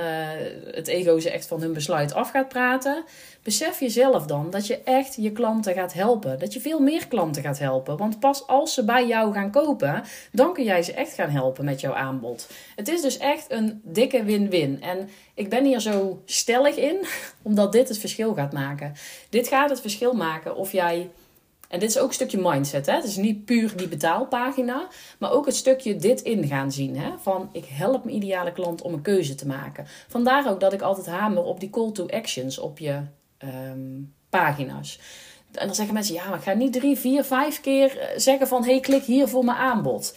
het 0.74 0.88
ego 0.88 1.18
ze 1.18 1.31
echt 1.31 1.46
van 1.46 1.61
hun 1.61 1.72
besluit 1.72 2.14
af 2.14 2.31
gaat 2.31 2.48
praten, 2.48 3.05
besef 3.42 3.81
jezelf 3.81 4.26
dan 4.26 4.50
dat 4.50 4.66
je 4.66 4.83
echt 4.83 5.16
je 5.16 5.33
klanten 5.33 5.74
gaat 5.74 5.92
helpen. 5.92 6.38
Dat 6.38 6.52
je 6.52 6.61
veel 6.61 6.81
meer 6.81 7.09
klanten 7.09 7.42
gaat 7.42 7.59
helpen. 7.59 7.96
Want 7.96 8.20
pas 8.20 8.46
als 8.46 8.74
ze 8.74 8.85
bij 8.85 9.07
jou 9.07 9.33
gaan 9.33 9.50
kopen, 9.50 10.02
dan 10.33 10.52
kun 10.52 10.64
jij 10.64 10.83
ze 10.83 10.92
echt 10.92 11.14
gaan 11.14 11.31
helpen 11.31 11.64
met 11.64 11.81
jouw 11.81 11.94
aanbod. 11.94 12.48
Het 12.76 12.88
is 12.88 13.00
dus 13.00 13.18
echt 13.18 13.46
een 13.48 13.81
dikke 13.85 14.24
win-win. 14.24 14.83
En 14.83 15.09
ik 15.35 15.48
ben 15.48 15.64
hier 15.64 15.81
zo 15.81 16.22
stellig 16.24 16.76
in, 16.76 16.96
omdat 17.42 17.72
dit 17.72 17.88
het 17.88 17.98
verschil 17.98 18.35
gaat 18.35 18.52
maken. 18.52 18.92
Dit 19.28 19.48
gaat 19.48 19.70
het 19.70 19.81
verschil 19.81 20.12
maken 20.12 20.57
of 20.57 20.72
jij 20.72 21.11
en 21.73 21.79
dit 21.79 21.89
is 21.89 21.99
ook 21.99 22.09
een 22.09 22.15
stukje 22.15 22.39
mindset. 22.41 22.87
Hè? 22.87 22.95
Het 22.95 23.05
is 23.05 23.17
niet 23.17 23.45
puur 23.45 23.77
die 23.77 23.89
betaalpagina, 23.89 24.89
maar 25.19 25.33
ook 25.33 25.47
het 25.47 25.57
stukje 25.57 25.97
dit 25.97 26.21
in 26.21 26.47
gaan 26.47 26.73
zien. 26.73 26.97
Hè? 26.97 27.11
Van 27.19 27.49
ik 27.53 27.65
help 27.65 28.05
mijn 28.05 28.17
ideale 28.17 28.53
klant 28.53 28.83
om 28.83 28.93
een 28.93 29.03
keuze 29.03 29.35
te 29.35 29.47
maken. 29.47 29.87
Vandaar 30.09 30.51
ook 30.51 30.61
dat 30.61 30.73
ik 30.73 30.83
altijd 30.83 31.07
hamer 31.07 31.43
op 31.43 31.61
die 31.61 31.71
call 31.71 31.93
to 31.93 32.07
actions 32.07 32.59
op 32.59 32.79
je 32.79 33.01
ehm, 33.39 34.01
pagina's. 34.29 34.99
En 35.53 35.67
dan 35.67 35.75
zeggen 35.75 35.95
mensen, 35.95 36.15
ja, 36.15 36.29
maar 36.29 36.39
ik 36.39 36.45
ga 36.45 36.53
niet 36.53 36.73
drie, 36.73 36.99
vier, 36.99 37.25
vijf 37.25 37.61
keer 37.61 37.99
eh, 37.99 38.19
zeggen 38.19 38.49
van... 38.49 38.65
hey, 38.65 38.81
klik 38.81 39.05
hier 39.05 39.29
voor 39.29 39.45
mijn 39.45 39.59
aanbod. 39.59 40.17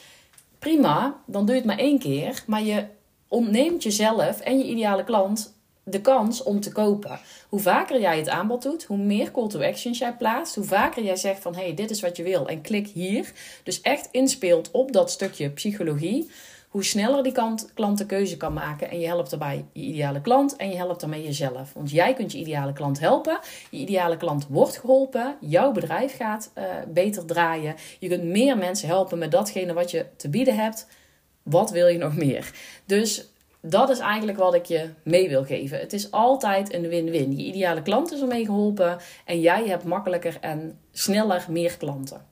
Prima, 0.59 1.21
dan 1.25 1.45
doe 1.45 1.55
je 1.55 1.61
het 1.61 1.69
maar 1.69 1.79
één 1.79 1.99
keer. 1.99 2.43
Maar 2.47 2.63
je 2.63 2.85
ontneemt 3.27 3.83
jezelf 3.83 4.39
en 4.39 4.57
je 4.57 4.65
ideale 4.65 5.03
klant 5.03 5.54
de 5.85 6.01
kans 6.01 6.43
om 6.43 6.59
te 6.59 6.71
kopen. 6.71 7.19
Hoe 7.49 7.59
vaker 7.59 7.99
jij 7.99 8.17
het 8.17 8.29
aanbod 8.29 8.61
doet, 8.61 8.83
hoe 8.83 8.97
meer 8.97 9.31
call 9.31 9.47
to 9.47 9.61
actions 9.61 9.97
jij 9.97 10.13
plaatst, 10.13 10.55
hoe 10.55 10.63
vaker 10.63 11.03
jij 11.03 11.15
zegt 11.15 11.41
van 11.41 11.55
hey, 11.55 11.73
dit 11.73 11.89
is 11.89 12.01
wat 12.01 12.17
je 12.17 12.23
wil 12.23 12.47
en 12.47 12.61
klik 12.61 12.87
hier. 12.87 13.31
Dus 13.63 13.81
echt 13.81 14.07
inspeelt 14.11 14.71
op 14.71 14.91
dat 14.91 15.11
stukje 15.11 15.49
psychologie. 15.49 16.29
Hoe 16.69 16.83
sneller 16.83 17.23
die 17.23 17.31
klant 17.73 17.97
de 17.97 18.05
keuze 18.05 18.37
kan 18.37 18.53
maken 18.53 18.89
en 18.89 18.99
je 18.99 19.07
helpt 19.07 19.29
daarbij 19.29 19.65
je 19.73 19.81
ideale 19.81 20.21
klant 20.21 20.55
en 20.55 20.69
je 20.69 20.75
helpt 20.75 20.99
daarmee 20.99 21.23
jezelf. 21.23 21.73
Want 21.73 21.91
jij 21.91 22.13
kunt 22.13 22.31
je 22.31 22.37
ideale 22.37 22.73
klant 22.73 22.99
helpen. 22.99 23.39
Je 23.69 23.77
ideale 23.77 24.17
klant 24.17 24.47
wordt 24.49 24.77
geholpen. 24.77 25.35
Jouw 25.39 25.71
bedrijf 25.71 26.15
gaat 26.15 26.51
uh, 26.57 26.63
beter 26.87 27.25
draaien. 27.25 27.75
Je 27.99 28.07
kunt 28.07 28.23
meer 28.23 28.57
mensen 28.57 28.87
helpen 28.87 29.17
met 29.17 29.31
datgene 29.31 29.73
wat 29.73 29.91
je 29.91 30.05
te 30.15 30.29
bieden 30.29 30.55
hebt. 30.55 30.87
Wat 31.43 31.71
wil 31.71 31.87
je 31.87 31.97
nog 31.97 32.15
meer? 32.15 32.51
Dus 32.85 33.29
dat 33.69 33.89
is 33.89 33.99
eigenlijk 33.99 34.37
wat 34.37 34.53
ik 34.53 34.65
je 34.65 34.89
mee 35.03 35.29
wil 35.29 35.43
geven. 35.43 35.79
Het 35.79 35.93
is 35.93 36.11
altijd 36.11 36.73
een 36.73 36.87
win-win. 36.87 37.37
Je 37.37 37.43
ideale 37.43 37.81
klant 37.81 38.11
is 38.11 38.21
ermee 38.21 38.45
geholpen 38.45 38.97
en 39.25 39.39
jij 39.39 39.67
hebt 39.67 39.83
makkelijker 39.83 40.37
en 40.41 40.79
sneller 40.91 41.45
meer 41.49 41.77
klanten. 41.77 42.25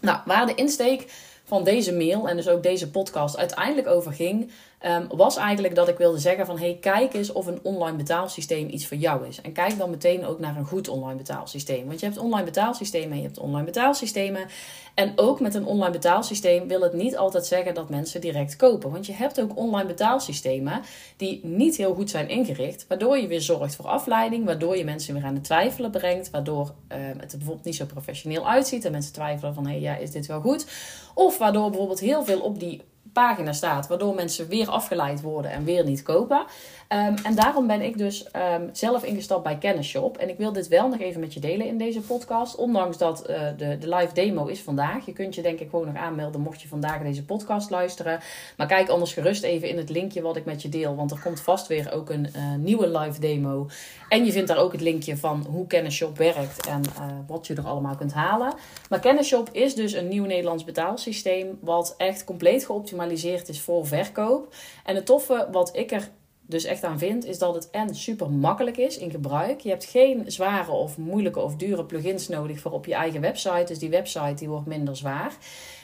Nou, 0.00 0.18
waar 0.24 0.46
de 0.46 0.54
insteek 0.54 1.04
van 1.44 1.64
deze 1.64 1.92
mail 1.92 2.28
en 2.28 2.36
dus 2.36 2.48
ook 2.48 2.62
deze 2.62 2.90
podcast 2.90 3.36
uiteindelijk 3.36 3.88
over 3.88 4.12
ging, 4.12 4.50
Ehm, 4.78 5.06
was 5.08 5.36
eigenlijk 5.36 5.74
dat 5.74 5.88
ik 5.88 5.98
wilde 5.98 6.18
zeggen 6.18 6.46
van... 6.46 6.58
hey, 6.58 6.78
kijk 6.80 7.14
eens 7.14 7.32
of 7.32 7.46
een 7.46 7.60
online 7.62 7.96
betaalsysteem 7.96 8.68
iets 8.68 8.86
voor 8.86 8.96
jou 8.96 9.26
is. 9.26 9.40
En 9.40 9.52
kijk 9.52 9.78
dan 9.78 9.90
meteen 9.90 10.26
ook 10.26 10.38
naar 10.38 10.56
een 10.56 10.66
goed 10.66 10.88
online 10.88 11.16
betaalsysteem. 11.16 11.86
Want 11.86 12.00
je 12.00 12.06
hebt 12.06 12.18
online 12.18 12.44
betaalsystemen 12.44 13.10
en 13.10 13.16
je 13.16 13.22
hebt 13.22 13.38
online 13.38 13.64
betaalsystemen. 13.64 14.46
En 14.94 15.12
ook 15.16 15.40
met 15.40 15.54
een 15.54 15.64
online 15.64 15.92
betaalsysteem 15.92 16.68
wil 16.68 16.80
het 16.80 16.92
niet 16.92 17.16
altijd 17.16 17.46
zeggen 17.46 17.74
dat 17.74 17.90
mensen 17.90 18.20
direct 18.20 18.56
kopen. 18.56 18.90
Want 18.90 19.06
je 19.06 19.12
hebt 19.12 19.40
ook 19.40 19.56
online 19.56 19.88
betaalsystemen 19.88 20.82
die 21.16 21.40
niet 21.44 21.76
heel 21.76 21.94
goed 21.94 22.10
zijn 22.10 22.28
ingericht. 22.28 22.84
Waardoor 22.88 23.18
je 23.18 23.26
weer 23.26 23.40
zorgt 23.40 23.76
voor 23.76 23.86
afleiding. 23.86 24.44
Waardoor 24.44 24.76
je 24.76 24.84
mensen 24.84 25.14
weer 25.14 25.24
aan 25.24 25.34
het 25.34 25.44
twijfelen 25.44 25.90
brengt. 25.90 26.30
Waardoor 26.30 26.74
uh, 26.92 26.98
het 27.16 27.32
er 27.32 27.38
bijvoorbeeld 27.38 27.66
niet 27.66 27.76
zo 27.76 27.84
professioneel 27.84 28.48
uitziet. 28.48 28.84
En 28.84 28.92
mensen 28.92 29.12
twijfelen 29.12 29.54
van, 29.54 29.66
hé, 29.66 29.70
hey, 29.70 29.80
ja, 29.80 29.96
is 29.96 30.10
dit 30.10 30.26
wel 30.26 30.40
goed? 30.40 30.66
Of 31.14 31.38
waardoor 31.38 31.68
bijvoorbeeld 31.68 32.00
heel 32.00 32.24
veel 32.24 32.40
op 32.40 32.60
die 32.60 32.82
pagina 33.16 33.52
staat, 33.52 33.88
waardoor 33.88 34.14
mensen 34.14 34.48
weer 34.48 34.70
afgeleid 34.70 35.20
worden 35.20 35.50
en 35.50 35.64
weer 35.64 35.84
niet 35.84 36.02
kopen. 36.02 36.44
Ehm, 36.88 37.14
en 37.22 37.34
daarom 37.34 37.66
ben 37.66 37.82
ik 37.82 37.98
dus 37.98 38.26
um, 38.54 38.68
zelf 38.72 39.04
ingestapt 39.04 39.42
bij 39.42 39.58
Kennisshop. 39.58 40.16
En 40.16 40.28
ik 40.28 40.36
wil 40.38 40.52
dit 40.52 40.68
wel 40.68 40.88
nog 40.88 41.00
even 41.00 41.20
met 41.20 41.34
je 41.34 41.40
delen 41.40 41.66
in 41.66 41.78
deze 41.78 42.00
podcast. 42.00 42.54
Ondanks 42.56 42.98
dat 42.98 43.30
uh, 43.30 43.40
de, 43.56 43.78
de 43.78 43.94
live 43.94 44.14
demo 44.14 44.46
is 44.46 44.62
vandaag. 44.62 45.06
Je 45.06 45.12
kunt 45.12 45.34
je 45.34 45.42
denk 45.42 45.60
ik 45.60 45.70
gewoon 45.70 45.86
nog 45.86 45.96
aanmelden 45.96 46.40
mocht 46.40 46.62
je 46.62 46.68
vandaag 46.68 47.02
deze 47.02 47.24
podcast 47.24 47.70
luisteren. 47.70 48.20
Maar 48.56 48.66
kijk 48.66 48.88
anders 48.88 49.12
gerust 49.12 49.42
even 49.42 49.68
in 49.68 49.76
het 49.76 49.90
linkje 49.90 50.22
wat 50.22 50.36
ik 50.36 50.44
met 50.44 50.62
je 50.62 50.68
deel. 50.68 50.94
Want 50.96 51.10
er 51.10 51.20
komt 51.22 51.40
vast 51.40 51.66
weer 51.66 51.92
ook 51.92 52.10
een 52.10 52.28
uh, 52.36 52.54
nieuwe 52.54 52.98
live 52.98 53.20
demo. 53.20 53.68
En 54.08 54.24
je 54.24 54.32
vindt 54.32 54.48
daar 54.48 54.58
ook 54.58 54.72
het 54.72 54.80
linkje 54.80 55.16
van 55.16 55.46
hoe 55.50 55.66
Kennisshop 55.66 56.18
werkt 56.18 56.66
en 56.66 56.82
uh, 56.98 57.06
wat 57.26 57.46
je 57.46 57.54
er 57.54 57.66
allemaal 57.66 57.96
kunt 57.96 58.12
halen. 58.12 58.54
Maar 58.88 59.00
Kennisshop 59.00 59.48
is 59.52 59.74
dus 59.74 59.92
een 59.92 60.08
nieuw 60.08 60.24
Nederlands 60.24 60.64
betaalsysteem. 60.64 61.58
Wat 61.60 61.94
echt 61.96 62.24
compleet 62.24 62.64
geoptimaliseerd 62.64 63.48
is 63.48 63.60
voor 63.60 63.86
verkoop. 63.86 64.54
En 64.84 64.94
het 64.94 65.06
toffe 65.06 65.48
wat 65.50 65.76
ik 65.76 65.92
er 65.92 66.10
dus 66.48 66.64
echt 66.64 66.84
aan 66.84 66.98
vind, 66.98 67.24
is 67.24 67.38
dat 67.38 67.54
het 67.54 67.70
en 67.70 67.94
super 67.94 68.30
makkelijk 68.30 68.76
is 68.76 68.98
in 68.98 69.10
gebruik. 69.10 69.60
Je 69.60 69.68
hebt 69.68 69.84
geen 69.84 70.24
zware 70.26 70.70
of 70.70 70.98
moeilijke 70.98 71.40
of 71.40 71.56
dure 71.56 71.84
plugins 71.84 72.28
nodig 72.28 72.60
voor 72.60 72.72
op 72.72 72.86
je 72.86 72.94
eigen 72.94 73.20
website. 73.20 73.64
Dus 73.66 73.78
die 73.78 73.90
website 73.90 74.34
die 74.34 74.48
wordt 74.48 74.66
minder 74.66 74.96
zwaar. 74.96 75.32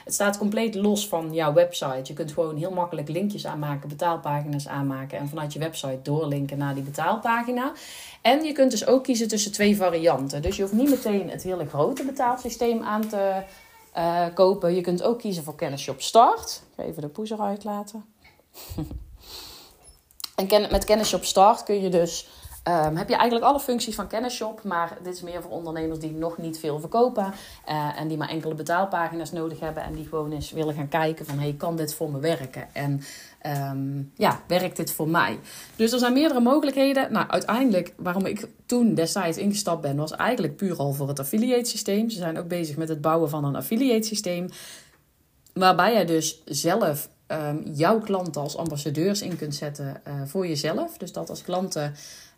Het 0.04 0.14
staat 0.14 0.38
compleet 0.38 0.74
los 0.74 1.08
van 1.08 1.34
jouw 1.34 1.52
website. 1.52 2.02
Je 2.02 2.12
kunt 2.12 2.32
gewoon 2.32 2.56
heel 2.56 2.70
makkelijk 2.70 3.08
linkjes 3.08 3.46
aanmaken, 3.46 3.88
betaalpagina's 3.88 4.68
aanmaken 4.68 5.18
en 5.18 5.28
vanuit 5.28 5.52
je 5.52 5.58
website 5.58 6.00
doorlinken 6.02 6.58
naar 6.58 6.74
die 6.74 6.82
betaalpagina. 6.82 7.72
En 8.20 8.44
je 8.44 8.52
kunt 8.52 8.70
dus 8.70 8.86
ook 8.86 9.04
kiezen 9.04 9.28
tussen 9.28 9.52
twee 9.52 9.76
varianten. 9.76 10.42
Dus 10.42 10.56
je 10.56 10.62
hoeft 10.62 10.74
niet 10.74 10.90
meteen 10.90 11.30
het 11.30 11.42
hele 11.42 11.66
grote 11.66 12.04
betaalsysteem 12.04 12.82
aan 12.82 13.08
te 13.08 13.42
uh, 13.96 14.24
kopen. 14.34 14.74
Je 14.74 14.80
kunt 14.80 15.02
ook 15.02 15.18
kiezen 15.18 15.44
voor 15.44 15.54
Kennisshop 15.54 16.00
Start. 16.00 16.62
Even 16.76 17.02
de 17.02 17.08
poezer 17.08 17.40
uitlaten. 17.40 18.04
En 20.50 20.70
met 20.70 20.84
Kennisshop 20.84 21.24
Start 21.24 21.62
kun 21.62 21.82
je 21.82 21.88
dus, 21.88 22.28
um, 22.68 22.96
heb 22.96 23.08
je 23.08 23.14
eigenlijk 23.16 23.44
alle 23.44 23.60
functies 23.60 23.94
van 23.94 24.06
Kennisshop, 24.06 24.62
maar 24.64 24.98
dit 25.02 25.14
is 25.14 25.22
meer 25.22 25.42
voor 25.42 25.50
ondernemers 25.50 25.98
die 25.98 26.12
nog 26.12 26.38
niet 26.38 26.58
veel 26.58 26.80
verkopen 26.80 27.32
uh, 27.68 28.00
en 28.00 28.08
die 28.08 28.16
maar 28.16 28.28
enkele 28.28 28.54
betaalpagina's 28.54 29.32
nodig 29.32 29.60
hebben 29.60 29.82
en 29.82 29.94
die 29.94 30.06
gewoon 30.08 30.32
eens 30.32 30.50
willen 30.50 30.74
gaan 30.74 30.88
kijken 30.88 31.26
van, 31.26 31.38
hey, 31.38 31.54
kan 31.58 31.76
dit 31.76 31.94
voor 31.94 32.10
me 32.10 32.18
werken? 32.18 32.68
En 32.72 33.02
um, 33.72 34.12
ja, 34.16 34.40
werkt 34.46 34.76
dit 34.76 34.92
voor 34.92 35.08
mij? 35.08 35.38
Dus 35.76 35.92
er 35.92 35.98
zijn 35.98 36.12
meerdere 36.12 36.40
mogelijkheden. 36.40 37.12
Nou, 37.12 37.28
uiteindelijk, 37.28 37.94
waarom 37.96 38.26
ik 38.26 38.48
toen 38.66 38.94
destijds 38.94 39.38
ingestapt 39.38 39.80
ben, 39.80 39.96
was 39.96 40.12
eigenlijk 40.12 40.56
puur 40.56 40.76
al 40.76 40.92
voor 40.92 41.08
het 41.08 41.20
affiliate 41.20 41.70
systeem. 41.70 42.10
Ze 42.10 42.18
zijn 42.18 42.38
ook 42.38 42.48
bezig 42.48 42.76
met 42.76 42.88
het 42.88 43.00
bouwen 43.00 43.30
van 43.30 43.44
een 43.44 43.56
affiliate 43.56 44.06
systeem. 44.06 44.48
Waarbij 45.52 45.92
jij 45.92 46.04
dus 46.04 46.42
zelf 46.44 47.08
um, 47.32 47.62
jouw 47.72 47.98
klanten 47.98 48.40
als 48.40 48.56
ambassadeurs 48.56 49.22
in 49.22 49.36
kunt 49.36 49.54
zetten 49.54 50.00
uh, 50.08 50.14
voor 50.26 50.46
jezelf. 50.46 50.96
Dus 50.96 51.12
dat 51.12 51.30
als 51.30 51.42
klanten 51.42 51.94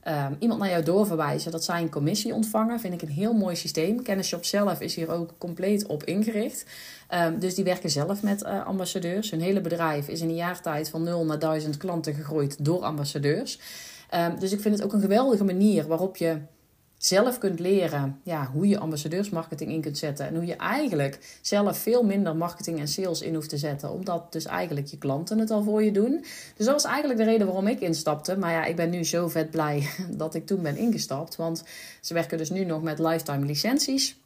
um, 0.09 0.37
iemand 0.39 0.61
naar 0.61 0.71
jou 0.71 0.83
doorverwijzen, 0.83 1.51
dat 1.51 1.65
zij 1.65 1.81
een 1.81 1.91
commissie 1.91 2.35
ontvangen, 2.35 2.81
vind 2.81 2.95
ik 2.95 3.03
een 3.03 3.15
heel 3.15 3.33
mooi 3.33 3.57
systeem. 3.57 4.03
Kennisshop 4.03 4.45
zelf 4.45 4.81
is 4.81 4.95
hier 4.95 5.11
ook 5.11 5.31
compleet 5.39 5.87
op 5.87 6.05
ingericht. 6.05 6.67
Um, 7.15 7.39
dus 7.39 7.55
die 7.55 7.65
werken 7.65 7.91
zelf 7.91 8.23
met 8.23 8.43
uh, 8.43 8.67
ambassadeurs. 8.67 9.31
Hun 9.31 9.41
hele 9.41 9.61
bedrijf 9.61 10.09
is 10.09 10.21
in 10.21 10.29
een 10.29 10.35
jaar 10.35 10.61
tijd 10.61 10.91
van 10.91 11.03
0 11.03 11.25
naar 11.25 11.39
1000 11.39 11.77
klanten 11.77 12.15
gegroeid 12.15 12.65
door 12.65 12.83
ambassadeurs. 12.83 13.59
dus 14.39 14.53
ik 14.53 14.61
vind 14.61 14.75
het 14.75 14.85
ook 14.85 14.93
een 14.93 15.01
geweldige 15.01 15.45
manier 15.45 15.87
waarop 15.87 16.17
je 16.17 16.39
zelf 17.07 17.39
kunt 17.39 17.61
leren 17.61 18.21
ja, 18.23 18.51
hoe 18.53 18.69
je 18.69 18.79
ambassadeursmarketing 18.79 19.71
in 19.71 19.81
kunt 19.81 19.99
zetten. 19.99 20.27
En 20.27 20.35
hoe 20.35 20.47
je 20.47 20.57
eigenlijk 20.57 21.39
zelf 21.41 21.79
veel 21.79 22.03
minder 22.03 22.37
marketing 22.37 22.79
en 22.79 22.89
sales 22.89 23.23
in 23.23 23.35
hoeft 23.35 23.49
te 23.49 23.57
zetten. 23.57 23.91
Omdat 23.91 24.33
dus 24.33 24.45
eigenlijk 24.45 24.87
je 24.87 24.99
klanten 24.99 25.39
het 25.39 25.51
al 25.51 25.63
voor 25.63 25.83
je 25.83 25.91
doen. 25.91 26.25
Dus 26.57 26.67
dat 26.67 26.75
was 26.75 26.85
eigenlijk 26.85 27.19
de 27.19 27.25
reden 27.25 27.47
waarom 27.47 27.67
ik 27.67 27.81
instapte. 27.81 28.37
Maar 28.37 28.53
ja, 28.53 28.65
ik 28.65 28.77
ben 28.77 28.91
nu 28.91 29.05
zo 29.05 29.29
vet 29.29 29.51
blij 29.51 29.89
dat 30.11 30.35
ik 30.35 30.47
toen 30.47 30.63
ben 30.63 30.77
ingestapt. 30.77 31.37
Want 31.37 31.65
ze 32.01 32.15
werken 32.15 32.39
dus 32.39 32.51
nu 32.51 32.65
nog 32.65 32.83
met 32.83 32.99
lifetime 32.99 33.47
licenties. 33.47 34.17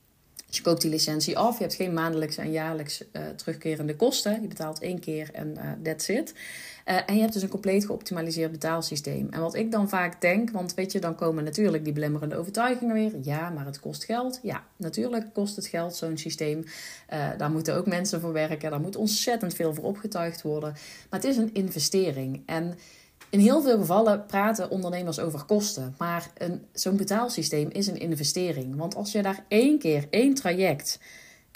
Dus 0.48 0.56
je 0.56 0.62
koopt 0.62 0.80
die 0.80 0.90
licentie 0.90 1.38
af. 1.38 1.56
Je 1.56 1.62
hebt 1.62 1.74
geen 1.74 1.92
maandelijkse 1.92 2.40
en 2.40 2.50
jaarlijks 2.50 3.02
uh, 3.12 3.22
terugkerende 3.36 3.96
kosten. 3.96 4.42
Je 4.42 4.48
betaalt 4.48 4.80
één 4.80 5.00
keer 5.00 5.30
en 5.32 5.54
uh, 5.56 5.72
that's 5.82 6.08
it. 6.08 6.34
Uh, 6.86 6.96
en 7.06 7.14
je 7.14 7.20
hebt 7.20 7.32
dus 7.32 7.42
een 7.42 7.48
compleet 7.48 7.86
geoptimaliseerd 7.86 8.52
betaalsysteem. 8.52 9.28
En 9.30 9.40
wat 9.40 9.54
ik 9.54 9.70
dan 9.70 9.88
vaak 9.88 10.20
denk, 10.20 10.50
want 10.50 10.74
weet 10.74 10.92
je, 10.92 10.98
dan 10.98 11.14
komen 11.14 11.44
natuurlijk 11.44 11.84
die 11.84 11.92
belemmerende 11.92 12.36
overtuigingen 12.36 12.94
weer. 12.94 13.12
Ja, 13.22 13.50
maar 13.50 13.66
het 13.66 13.80
kost 13.80 14.04
geld. 14.04 14.40
Ja, 14.42 14.64
natuurlijk 14.76 15.34
kost 15.34 15.56
het 15.56 15.66
geld, 15.66 15.96
zo'n 15.96 16.16
systeem. 16.16 16.64
daar 17.36 17.50
moeten 17.50 17.74
ook 17.76 17.86
mensen 17.86 18.20
voor 18.20 18.32
werken. 18.32 18.70
Daar 18.70 18.80
moet 18.80 18.96
ontzettend 18.96 19.54
veel 19.54 19.74
voor 19.74 19.84
opgetuigd 19.84 20.42
worden. 20.42 20.72
Maar 21.10 21.20
het 21.20 21.28
is 21.28 21.36
een 21.36 21.54
investering. 21.54 22.42
En 22.46 22.74
in 23.30 23.38
heel 23.38 23.62
veel 23.62 23.78
gevallen 23.78 24.26
praten 24.26 24.70
ondernemers 24.70 25.18
over 25.18 25.44
kosten. 25.44 25.94
Maar 25.98 26.30
zo'n 26.72 26.96
betaalsysteem 26.96 27.68
is 27.70 27.86
een 27.86 27.98
investering. 27.98 28.76
Want 28.76 28.94
als 28.94 29.12
je 29.12 29.22
daar 29.22 29.44
één 29.48 29.78
keer 29.78 30.06
één 30.10 30.34
traject 30.34 30.98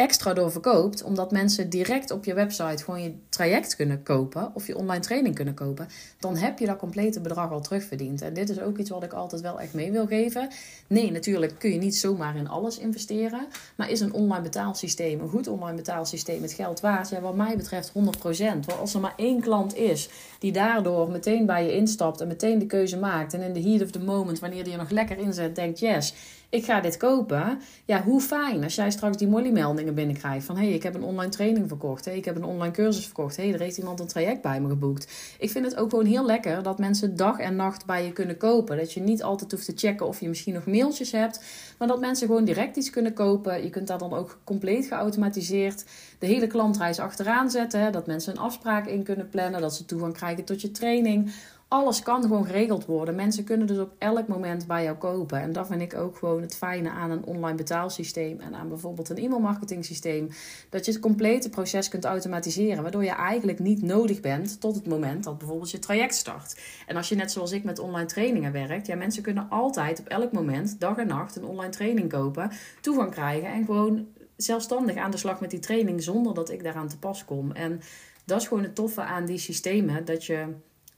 extra 0.02 0.32
door 0.32 0.52
verkoopt, 0.52 1.02
omdat 1.02 1.30
mensen 1.30 1.70
direct 1.70 2.10
op 2.10 2.24
je 2.24 2.34
website 2.34 2.84
gewoon 2.84 3.02
je 3.02 3.14
traject 3.28 3.76
kunnen 3.76 4.02
kopen 4.02 4.50
of 4.54 4.66
je 4.66 4.76
online 4.76 5.02
training 5.02 5.34
kunnen 5.34 5.54
kopen, 5.54 5.88
dan 6.18 6.36
heb 6.36 6.58
je 6.58 6.66
dat 6.66 6.76
complete 6.76 7.20
bedrag 7.20 7.50
al 7.50 7.60
terugverdiend. 7.60 8.22
En 8.22 8.34
dit 8.34 8.48
is 8.48 8.60
ook 8.60 8.78
iets 8.78 8.90
wat 8.90 9.02
ik 9.02 9.12
altijd 9.12 9.42
wel 9.42 9.60
echt 9.60 9.74
mee 9.74 9.92
wil 9.92 10.06
geven. 10.06 10.48
Nee, 10.86 11.10
natuurlijk 11.10 11.58
kun 11.58 11.70
je 11.70 11.78
niet 11.78 11.96
zomaar 11.96 12.36
in 12.36 12.48
alles 12.48 12.78
investeren, 12.78 13.46
maar 13.76 13.90
is 13.90 14.00
een 14.00 14.12
online 14.12 14.42
betaalsysteem, 14.42 15.20
een 15.20 15.28
goed 15.28 15.48
online 15.48 15.76
betaalsysteem, 15.76 16.42
het 16.42 16.52
geld 16.52 16.80
waard? 16.80 17.08
Ja, 17.08 17.20
wat 17.20 17.36
mij 17.36 17.56
betreft 17.56 17.88
100%. 17.88 17.92
Want 17.96 18.78
als 18.80 18.94
er 18.94 19.00
maar 19.00 19.14
één 19.16 19.40
klant 19.40 19.76
is 19.76 20.08
die 20.38 20.52
daardoor 20.52 21.10
meteen 21.10 21.46
bij 21.46 21.64
je 21.64 21.72
instapt 21.72 22.20
en 22.20 22.28
meteen 22.28 22.58
de 22.58 22.66
keuze 22.66 22.98
maakt 22.98 23.34
en 23.34 23.40
in 23.40 23.52
de 23.52 23.62
heat 23.62 23.82
of 23.82 23.90
the 23.90 24.00
moment, 24.00 24.38
wanneer 24.38 24.64
die 24.64 24.72
er 24.72 24.78
nog 24.78 24.90
lekker 24.90 25.18
in 25.18 25.32
zet, 25.32 25.56
denkt 25.56 25.78
yes 25.78 26.14
ik 26.52 26.64
ga 26.64 26.80
dit 26.80 26.96
kopen. 26.96 27.60
Ja, 27.84 28.02
hoe 28.02 28.20
fijn 28.20 28.64
als 28.64 28.74
jij 28.74 28.90
straks 28.90 29.16
die 29.16 29.28
Molly-meldingen 29.28 29.94
binnenkrijgt 29.94 30.46
van 30.46 30.56
hé, 30.56 30.64
hey, 30.64 30.72
ik 30.72 30.82
heb 30.82 30.94
een 30.94 31.02
online 31.02 31.30
training 31.30 31.68
verkocht. 31.68 32.04
hey, 32.04 32.16
ik 32.16 32.24
heb 32.24 32.36
een 32.36 32.44
online 32.44 32.72
cursus 32.72 33.04
verkocht. 33.04 33.36
hé, 33.36 33.42
hey, 33.42 33.52
er 33.52 33.60
heeft 33.60 33.78
iemand 33.78 34.00
een 34.00 34.06
traject 34.06 34.42
bij 34.42 34.60
me 34.60 34.68
geboekt. 34.68 35.36
Ik 35.38 35.50
vind 35.50 35.64
het 35.64 35.76
ook 35.76 35.90
gewoon 35.90 36.04
heel 36.04 36.26
lekker 36.26 36.62
dat 36.62 36.78
mensen 36.78 37.16
dag 37.16 37.38
en 37.38 37.56
nacht 37.56 37.86
bij 37.86 38.04
je 38.04 38.12
kunnen 38.12 38.36
kopen. 38.36 38.76
Dat 38.76 38.92
je 38.92 39.00
niet 39.00 39.22
altijd 39.22 39.50
hoeft 39.52 39.64
te 39.64 39.72
checken 39.76 40.06
of 40.06 40.20
je 40.20 40.28
misschien 40.28 40.54
nog 40.54 40.66
mailtjes 40.66 41.12
hebt, 41.12 41.44
maar 41.78 41.88
dat 41.88 42.00
mensen 42.00 42.26
gewoon 42.26 42.44
direct 42.44 42.76
iets 42.76 42.90
kunnen 42.90 43.12
kopen. 43.12 43.62
Je 43.62 43.70
kunt 43.70 43.86
daar 43.86 43.98
dan 43.98 44.12
ook 44.12 44.38
compleet 44.44 44.86
geautomatiseerd 44.86 45.84
de 46.18 46.26
hele 46.26 46.46
klantreis 46.46 46.98
achteraan 46.98 47.50
zetten. 47.50 47.92
Dat 47.92 48.06
mensen 48.06 48.32
een 48.32 48.42
afspraak 48.42 48.86
in 48.86 49.02
kunnen 49.02 49.28
plannen, 49.28 49.60
dat 49.60 49.74
ze 49.74 49.84
toegang 49.84 50.14
krijgen 50.14 50.44
tot 50.44 50.60
je 50.60 50.70
training 50.70 51.32
alles 51.72 52.02
kan 52.02 52.22
gewoon 52.22 52.46
geregeld 52.46 52.86
worden. 52.86 53.14
Mensen 53.14 53.44
kunnen 53.44 53.66
dus 53.66 53.78
op 53.78 53.92
elk 53.98 54.28
moment 54.28 54.66
bij 54.66 54.82
jou 54.84 54.96
kopen. 54.96 55.40
En 55.40 55.52
dat 55.52 55.66
vind 55.66 55.80
ik 55.80 55.94
ook 55.94 56.16
gewoon 56.16 56.42
het 56.42 56.54
fijne 56.54 56.90
aan 56.90 57.10
een 57.10 57.24
online 57.24 57.56
betaalsysteem 57.56 58.40
en 58.40 58.54
aan 58.54 58.68
bijvoorbeeld 58.68 59.08
een 59.08 59.16
e-mailmarketing 59.16 59.84
systeem. 59.84 60.28
Dat 60.68 60.84
je 60.84 60.92
het 60.92 61.00
complete 61.00 61.50
proces 61.50 61.88
kunt 61.88 62.04
automatiseren, 62.04 62.82
waardoor 62.82 63.04
je 63.04 63.10
eigenlijk 63.10 63.58
niet 63.58 63.82
nodig 63.82 64.20
bent 64.20 64.60
tot 64.60 64.74
het 64.74 64.86
moment 64.86 65.24
dat 65.24 65.38
bijvoorbeeld 65.38 65.70
je 65.70 65.78
traject 65.78 66.14
start. 66.14 66.60
En 66.86 66.96
als 66.96 67.08
je 67.08 67.14
net 67.14 67.32
zoals 67.32 67.52
ik 67.52 67.64
met 67.64 67.78
online 67.78 68.08
trainingen 68.08 68.52
werkt, 68.52 68.86
ja, 68.86 68.96
mensen 68.96 69.22
kunnen 69.22 69.46
altijd 69.48 70.00
op 70.00 70.06
elk 70.06 70.32
moment, 70.32 70.80
dag 70.80 70.96
en 70.96 71.06
nacht, 71.06 71.36
een 71.36 71.44
online 71.44 71.72
training 71.72 72.08
kopen, 72.10 72.50
toegang 72.80 73.10
krijgen 73.10 73.52
en 73.52 73.64
gewoon 73.64 74.06
zelfstandig 74.36 74.96
aan 74.96 75.10
de 75.10 75.16
slag 75.16 75.40
met 75.40 75.50
die 75.50 75.60
training 75.60 76.02
zonder 76.02 76.34
dat 76.34 76.50
ik 76.50 76.62
daaraan 76.62 76.88
te 76.88 76.98
pas 76.98 77.24
kom. 77.24 77.52
En 77.52 77.80
dat 78.24 78.40
is 78.40 78.48
gewoon 78.48 78.62
het 78.62 78.74
toffe 78.74 79.02
aan 79.02 79.26
die 79.26 79.38
systemen, 79.38 80.04
dat 80.04 80.24
je 80.24 80.46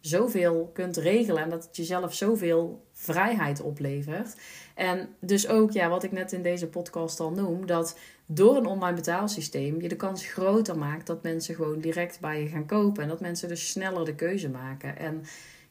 zoveel 0.06 0.70
kunt 0.72 0.96
regelen 0.96 1.42
en 1.42 1.50
dat 1.50 1.64
het 1.64 1.76
jezelf 1.76 2.14
zoveel 2.14 2.86
vrijheid 2.92 3.60
oplevert. 3.60 4.36
En 4.74 5.08
dus 5.20 5.48
ook, 5.48 5.70
ja, 5.70 5.88
wat 5.88 6.02
ik 6.02 6.12
net 6.12 6.32
in 6.32 6.42
deze 6.42 6.68
podcast 6.68 7.20
al 7.20 7.30
noem, 7.30 7.66
dat 7.66 7.98
door 8.26 8.56
een 8.56 8.66
online 8.66 8.96
betaalsysteem 8.96 9.80
je 9.80 9.88
de 9.88 9.96
kans 9.96 10.26
groter 10.26 10.78
maakt 10.78 11.06
dat 11.06 11.22
mensen 11.22 11.54
gewoon 11.54 11.80
direct 11.80 12.20
bij 12.20 12.42
je 12.42 12.48
gaan 12.48 12.66
kopen 12.66 13.02
en 13.02 13.08
dat 13.08 13.20
mensen 13.20 13.48
dus 13.48 13.70
sneller 13.70 14.04
de 14.04 14.14
keuze 14.14 14.48
maken. 14.48 14.98
En 14.98 15.22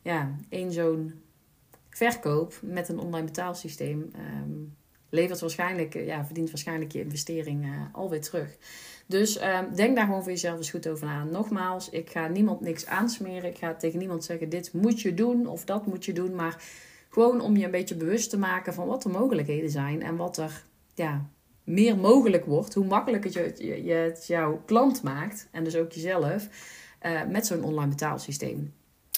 ja, 0.02 0.36
één 0.50 0.72
zo'n 0.72 1.22
verkoop 1.90 2.60
met 2.62 2.90
een 2.90 3.00
online 3.00 3.26
betaalsysteem. 3.26 4.12
Um, 4.44 4.76
levert 5.14 5.40
waarschijnlijk, 5.40 5.94
ja, 5.94 6.26
verdient 6.26 6.50
waarschijnlijk 6.50 6.92
je 6.92 7.00
investering 7.00 7.66
alweer 7.92 8.22
terug. 8.22 8.58
Dus 9.06 9.38
ehm, 9.38 9.74
denk 9.76 9.96
daar 9.96 10.06
gewoon 10.06 10.22
voor 10.22 10.32
jezelf 10.32 10.58
eens 10.58 10.70
goed 10.70 10.88
over 10.88 11.06
na. 11.06 11.24
Nogmaals, 11.24 11.90
ik 11.90 12.10
ga 12.10 12.28
niemand 12.28 12.62
niks 12.62 12.86
aansmeren. 12.86 13.50
Ik 13.50 13.58
ga 13.58 13.74
tegen 13.76 14.00
niemand 14.00 14.24
zeggen: 14.24 14.50
dit 14.50 14.74
moet 14.74 15.02
je 15.02 15.14
doen 15.14 15.48
of 15.48 15.66
dat 15.66 15.86
moet 15.86 16.06
je 16.06 16.14
doen. 16.14 16.36
Maar 16.36 16.64
gewoon 17.10 17.42
om 17.42 17.58
je 17.58 17.66
een 17.66 17.72
beetje 17.72 17.96
bewust 17.96 18.30
te 18.30 18.38
maken 18.38 18.74
van 18.74 18.88
wat 18.88 19.02
de 19.02 19.10
mogelijkheden 19.10 19.70
zijn 19.70 20.02
en 20.02 20.16
wat 20.16 20.38
er 20.38 20.64
ja, 20.94 21.26
meer 21.64 21.98
mogelijk 21.98 22.46
wordt. 22.46 22.74
Hoe 22.74 22.86
makkelijk 22.86 23.24
het 23.24 23.34
je, 23.34 23.84
je, 23.84 23.94
het 23.94 24.28
jouw 24.28 24.62
klant 24.66 25.04
maakt 25.04 25.48
en 25.52 25.64
dus 25.64 25.76
ook 25.76 25.92
jezelf 25.92 26.48
uh, 27.06 27.24
met 27.30 27.46
zo'n 27.46 27.64
online 27.64 27.90
betaalsysteem. 27.90 28.74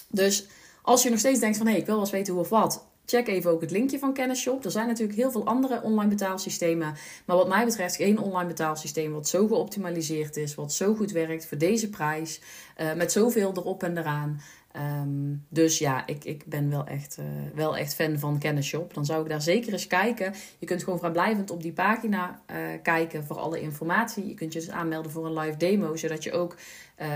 Dus 0.10 0.47
als 0.81 1.03
je 1.03 1.10
nog 1.10 1.19
steeds 1.19 1.39
denkt 1.39 1.58
van 1.58 1.65
hé, 1.65 1.71
hey, 1.71 1.81
ik 1.81 1.88
wil 1.88 1.95
wel 1.95 2.03
eens 2.03 2.13
weten 2.13 2.34
hoe 2.34 2.41
of 2.41 2.49
wat. 2.49 2.88
Check 3.06 3.28
even 3.28 3.52
ook 3.52 3.62
het 3.62 3.72
linkje 3.72 4.00
van 4.00 4.13
Kennisshop. 4.13 4.65
Er 4.65 4.72
zijn 4.72 4.88
natuurlijk 4.88 5.18
heel 5.18 5.32
veel 5.32 5.46
andere 5.46 5.82
online 5.82 6.10
betaalsystemen. 6.10 6.96
Maar 7.26 7.36
wat 7.36 7.48
mij 7.48 7.65
betreft 7.65 7.96
geen 7.96 8.20
online 8.20 8.48
betaalsysteem 8.48 9.12
wat 9.12 9.28
zo 9.28 9.48
geoptimaliseerd 9.48 10.38
is. 10.38 10.56
Wat 10.56 10.74
zo 10.74 10.96
goed 10.96 11.12
werkt 11.12 11.46
voor 11.46 11.58
deze 11.58 11.89
prijs. 11.89 12.39
Uh, 12.82 12.94
met 12.94 13.12
zoveel 13.12 13.52
erop 13.56 13.84
en 13.84 13.98
eraan. 13.98 14.41
Um, 14.78 15.46
dus 15.50 15.78
ja, 15.78 16.08
ik, 16.08 16.24
ik 16.24 16.46
ben 16.46 16.70
wel 16.70 16.86
echt, 16.86 17.18
uh, 17.20 17.26
wel 17.54 17.78
echt 17.78 17.96
fan 17.96 18.20
van 18.20 18.38
Kennisshop. 18.38 18.94
Dan 18.94 19.06
zou 19.06 19.24
ik 19.24 19.30
daar 19.30 19.42
zeker 19.42 19.74
eens 19.74 19.88
kijken. 19.88 20.34
Je 20.60 20.66
kunt 20.66 20.84
gewoon 20.84 21.00
vrijblijvend 21.00 21.52
op 21.52 21.62
die 21.62 21.74
pagina 21.74 22.42
uh, 22.52 22.58
kijken 22.82 23.24
voor 23.24 23.38
alle 23.38 23.62
informatie. 23.62 24.28
Je 24.28 24.34
kunt 24.34 24.54
je 24.54 24.60
dus 24.60 24.70
aanmelden 24.70 25.12
voor 25.12 25.26
een 25.26 25.38
live 25.38 25.58
demo, 25.58 25.96
zodat 25.96 26.24
je 26.24 26.32
ook 26.32 26.56
uh, 27.02 27.08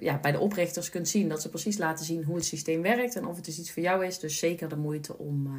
ja, 0.00 0.18
bij 0.18 0.32
de 0.32 0.38
oprichters 0.38 0.90
kunt 0.90 1.08
zien 1.08 1.28
dat 1.28 1.42
ze 1.42 1.48
precies 1.48 1.78
laten 1.78 2.04
zien 2.04 2.24
hoe 2.24 2.36
het 2.36 2.44
systeem 2.44 2.82
werkt 2.82 3.16
en 3.16 3.26
of 3.26 3.36
het 3.36 3.44
dus 3.44 3.58
iets 3.58 3.72
voor 3.72 3.82
jou 3.82 4.06
is. 4.06 4.18
Dus 4.18 4.38
zeker 4.38 4.68
de 4.68 4.76
moeite 4.76 5.18
om, 5.18 5.50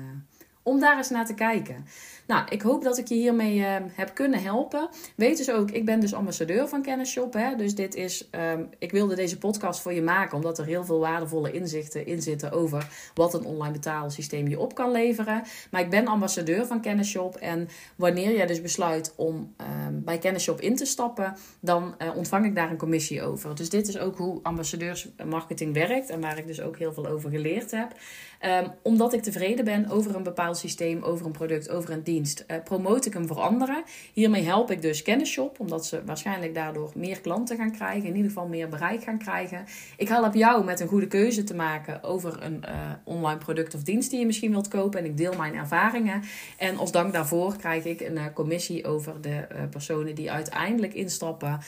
om 0.64 0.80
daar 0.80 0.98
eens 0.98 1.10
naar 1.10 1.26
te 1.26 1.34
kijken. 1.34 1.86
Nou, 2.28 2.46
ik 2.50 2.62
hoop 2.62 2.84
dat 2.84 2.98
ik 2.98 3.08
je 3.08 3.16
hiermee 3.16 3.58
uh, 3.58 3.76
heb 3.92 4.14
kunnen 4.14 4.42
helpen. 4.42 4.90
Weet 5.16 5.38
dus 5.38 5.52
ook, 5.52 5.72
ik 5.72 5.86
ben 5.86 6.00
dus 6.00 6.14
ambassadeur 6.14 6.68
van 6.68 6.82
Kennisshop. 6.82 7.34
Hè? 7.34 7.56
Dus 7.56 7.76
dit 7.76 7.96
is, 7.96 8.30
um, 8.32 8.70
ik 8.80 8.92
wilde 8.92 9.16
deze 9.16 9.38
podcast 9.38 9.82
voor 9.82 9.94
je 9.94 10.02
maken, 10.02 10.36
omdat 10.36 10.58
er 10.58 10.66
heel 10.66 10.86
veel 10.86 11.00
waardevolle 11.00 11.52
inzichten 11.52 12.06
in 12.06 12.22
zitten 12.22 12.52
over 12.52 12.88
wat 13.14 13.34
een 13.34 13.46
online 13.46 13.72
betaalsysteem 13.72 14.48
je 14.48 14.60
op 14.60 14.76
kan 14.76 14.92
leveren. 14.92 15.44
Maar 15.72 15.82
ik 15.82 15.90
ben 15.90 16.08
ambassadeur 16.08 16.66
van 16.66 16.82
Kennisshop. 16.82 17.36
En 17.36 17.68
wanneer 17.96 18.36
jij 18.36 18.46
dus 18.46 18.62
besluit 18.62 19.14
om 19.16 19.54
um, 19.88 20.04
bij 20.04 20.18
Kennisshop 20.18 20.62
in 20.62 20.76
te 20.76 20.86
stappen, 20.86 21.36
dan 21.60 21.96
uh, 22.02 22.16
ontvang 22.16 22.46
ik 22.46 22.56
daar 22.56 22.70
een 22.70 22.78
commissie 22.78 23.24
over. 23.24 23.56
Dus 23.56 23.70
dit 23.70 23.88
is 23.88 23.98
ook 23.98 24.18
hoe 24.18 24.40
ambassadeursmarketing 24.44 25.74
werkt 25.74 26.10
en 26.10 26.22
waar 26.22 26.38
ik 26.38 26.48
dus 26.48 26.62
ook 26.62 26.78
heel 26.78 26.94
veel 26.94 27.08
over 27.08 27.30
geleerd 27.30 27.72
heb. 27.72 27.96
Um, 28.46 28.72
omdat 28.82 29.14
ik 29.14 29.22
tevreden 29.22 29.66
ben 29.66 29.90
over 29.90 30.16
een 30.16 30.24
bepaald 30.24 30.58
systeem, 30.58 31.04
over 31.04 31.26
een 31.26 31.32
product, 31.32 31.70
over 31.70 31.90
een 31.90 32.04
dienst, 32.04 32.46
uh, 32.48 32.58
promote 32.64 33.08
ik 33.08 33.14
hem 33.14 33.28
voor 33.28 33.40
anderen. 33.40 33.84
Hiermee 34.14 34.44
help 34.44 34.72
ik 34.72 34.82
dus 34.82 35.02
Kennisshop, 35.02 35.60
omdat 35.60 35.86
ze 35.86 36.02
waarschijnlijk 36.06 36.54
daardoor 36.54 36.92
meer 36.96 37.22
klanten 37.22 37.58
gaan 37.58 37.72
krijgen, 37.72 38.10
in 38.10 38.16
ieder 38.16 38.32
geval 38.32 38.48
meer 38.48 38.70
bereik 38.70 39.04
gaan 39.04 39.18
krijgen. 39.18 39.66
Ik 39.98 40.08
help 40.08 40.34
jou 40.34 40.64
met 40.64 40.80
een 40.80 40.88
goede 40.88 41.08
keuze 41.08 41.44
te 41.44 41.56
maken 41.56 42.04
over 42.04 42.44
een 42.44 42.64
uh, 42.70 42.92
online 43.04 43.38
product 43.38 43.76
of 43.76 43.84
dienst 43.84 44.10
die 44.10 44.20
je 44.20 44.26
misschien 44.26 44.52
wilt 44.52 44.68
kopen. 44.68 45.00
En 45.00 45.06
ik 45.06 45.18
deel 45.18 45.34
mijn 45.38 45.56
ervaringen. 45.56 46.22
En 46.58 46.78
als 46.78 46.92
dank 46.92 47.14
daarvoor 47.14 47.56
krijg 47.58 47.86
ik 47.86 48.02
een 48.02 48.16
uh, 48.16 48.26
commissie 48.34 48.88
over 48.88 49.22
de 49.22 49.48
personen 49.70 50.16
die 50.16 50.32
uiteindelijk 50.32 50.94
instappen 50.94 51.60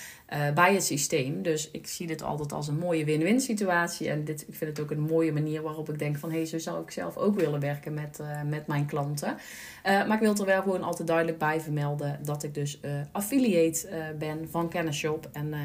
bij 0.53 0.73
het 0.73 0.83
systeem. 0.83 1.41
Dus 1.41 1.71
ik 1.71 1.87
zie 1.87 2.07
dit 2.07 2.23
altijd 2.23 2.53
als 2.53 2.67
een 2.67 2.77
mooie 2.77 3.05
win-win 3.05 3.41
situatie. 3.41 4.09
En 4.09 4.23
dit, 4.23 4.45
ik 4.47 4.55
vind 4.55 4.77
het 4.77 4.79
ook 4.79 4.91
een 4.91 5.01
mooie 5.01 5.31
manier 5.31 5.61
waarop 5.61 5.89
ik 5.89 5.99
denk 5.99 6.17
van 6.17 6.31
hey, 6.31 6.45
zo 6.45 6.57
zou 6.65 6.83
ik 6.83 6.91
zelf 6.91 7.17
ook 7.17 7.39
willen 7.39 7.59
werken 7.59 7.93
met, 7.93 8.19
met 8.45 8.67
mijn 8.67 8.85
klanten. 8.85 9.37
maar 9.83 10.13
ik 10.13 10.19
wil 10.19 10.35
er 10.35 10.45
wel 10.45 10.61
gewoon 10.61 10.83
altijd 10.83 11.07
duidelijk 11.07 11.37
bij 11.37 11.61
vermelden 11.61 12.19
dat 12.23 12.43
ik 12.43 12.53
dus 12.53 12.79
uh, 12.81 12.91
affiliate 13.11 14.15
ben 14.19 14.49
van 14.49 14.69
Kennisshop. 14.69 15.29
En 15.31 15.47
uh, 15.47 15.59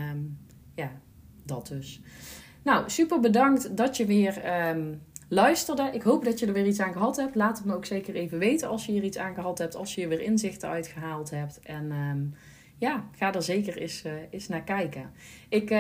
ja, 0.75 0.91
dat 1.45 1.67
dus. 1.67 2.01
Nou, 2.63 2.91
super 2.91 3.21
bedankt 3.21 3.77
dat 3.77 3.97
je 3.97 4.07
weer 4.07 4.69
um, 4.69 5.03
luisterde. 5.29 5.91
Ik 5.93 6.03
hoop 6.03 6.25
dat 6.25 6.39
je 6.39 6.47
er 6.47 6.53
weer 6.53 6.67
iets 6.67 6.81
aan 6.81 6.93
gehad 6.93 7.17
hebt. 7.17 7.35
Laat 7.35 7.59
het 7.59 7.67
me 7.67 7.75
ook 7.75 7.85
zeker 7.85 8.15
even 8.15 8.39
weten 8.39 8.69
als 8.69 8.87
je 8.87 8.93
hier 8.93 9.05
iets 9.05 9.19
aan 9.19 9.35
gehad 9.35 9.59
hebt. 9.59 9.77
Als 9.77 9.95
je 9.95 10.09
weer 10.09 10.21
inzichten 10.21 10.69
uitgehaald 10.69 11.31
hebt. 11.31 11.61
En 11.61 11.93
um, 11.93 12.35
ja, 12.79 13.05
ga 13.17 13.35
er 13.35 13.43
zeker 13.43 13.77
eens, 13.77 14.05
eens 14.31 14.49
naar 14.49 14.65
kijken. 14.65 15.11
Ik 15.49 15.71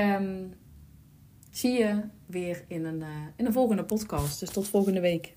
zie 1.50 1.72
je 1.72 2.00
weer 2.26 2.64
in 2.68 2.84
een, 2.84 3.04
in 3.36 3.46
een 3.46 3.52
volgende 3.52 3.84
podcast. 3.84 4.40
Dus 4.40 4.50
tot 4.50 4.68
volgende 4.68 5.00
week. 5.00 5.34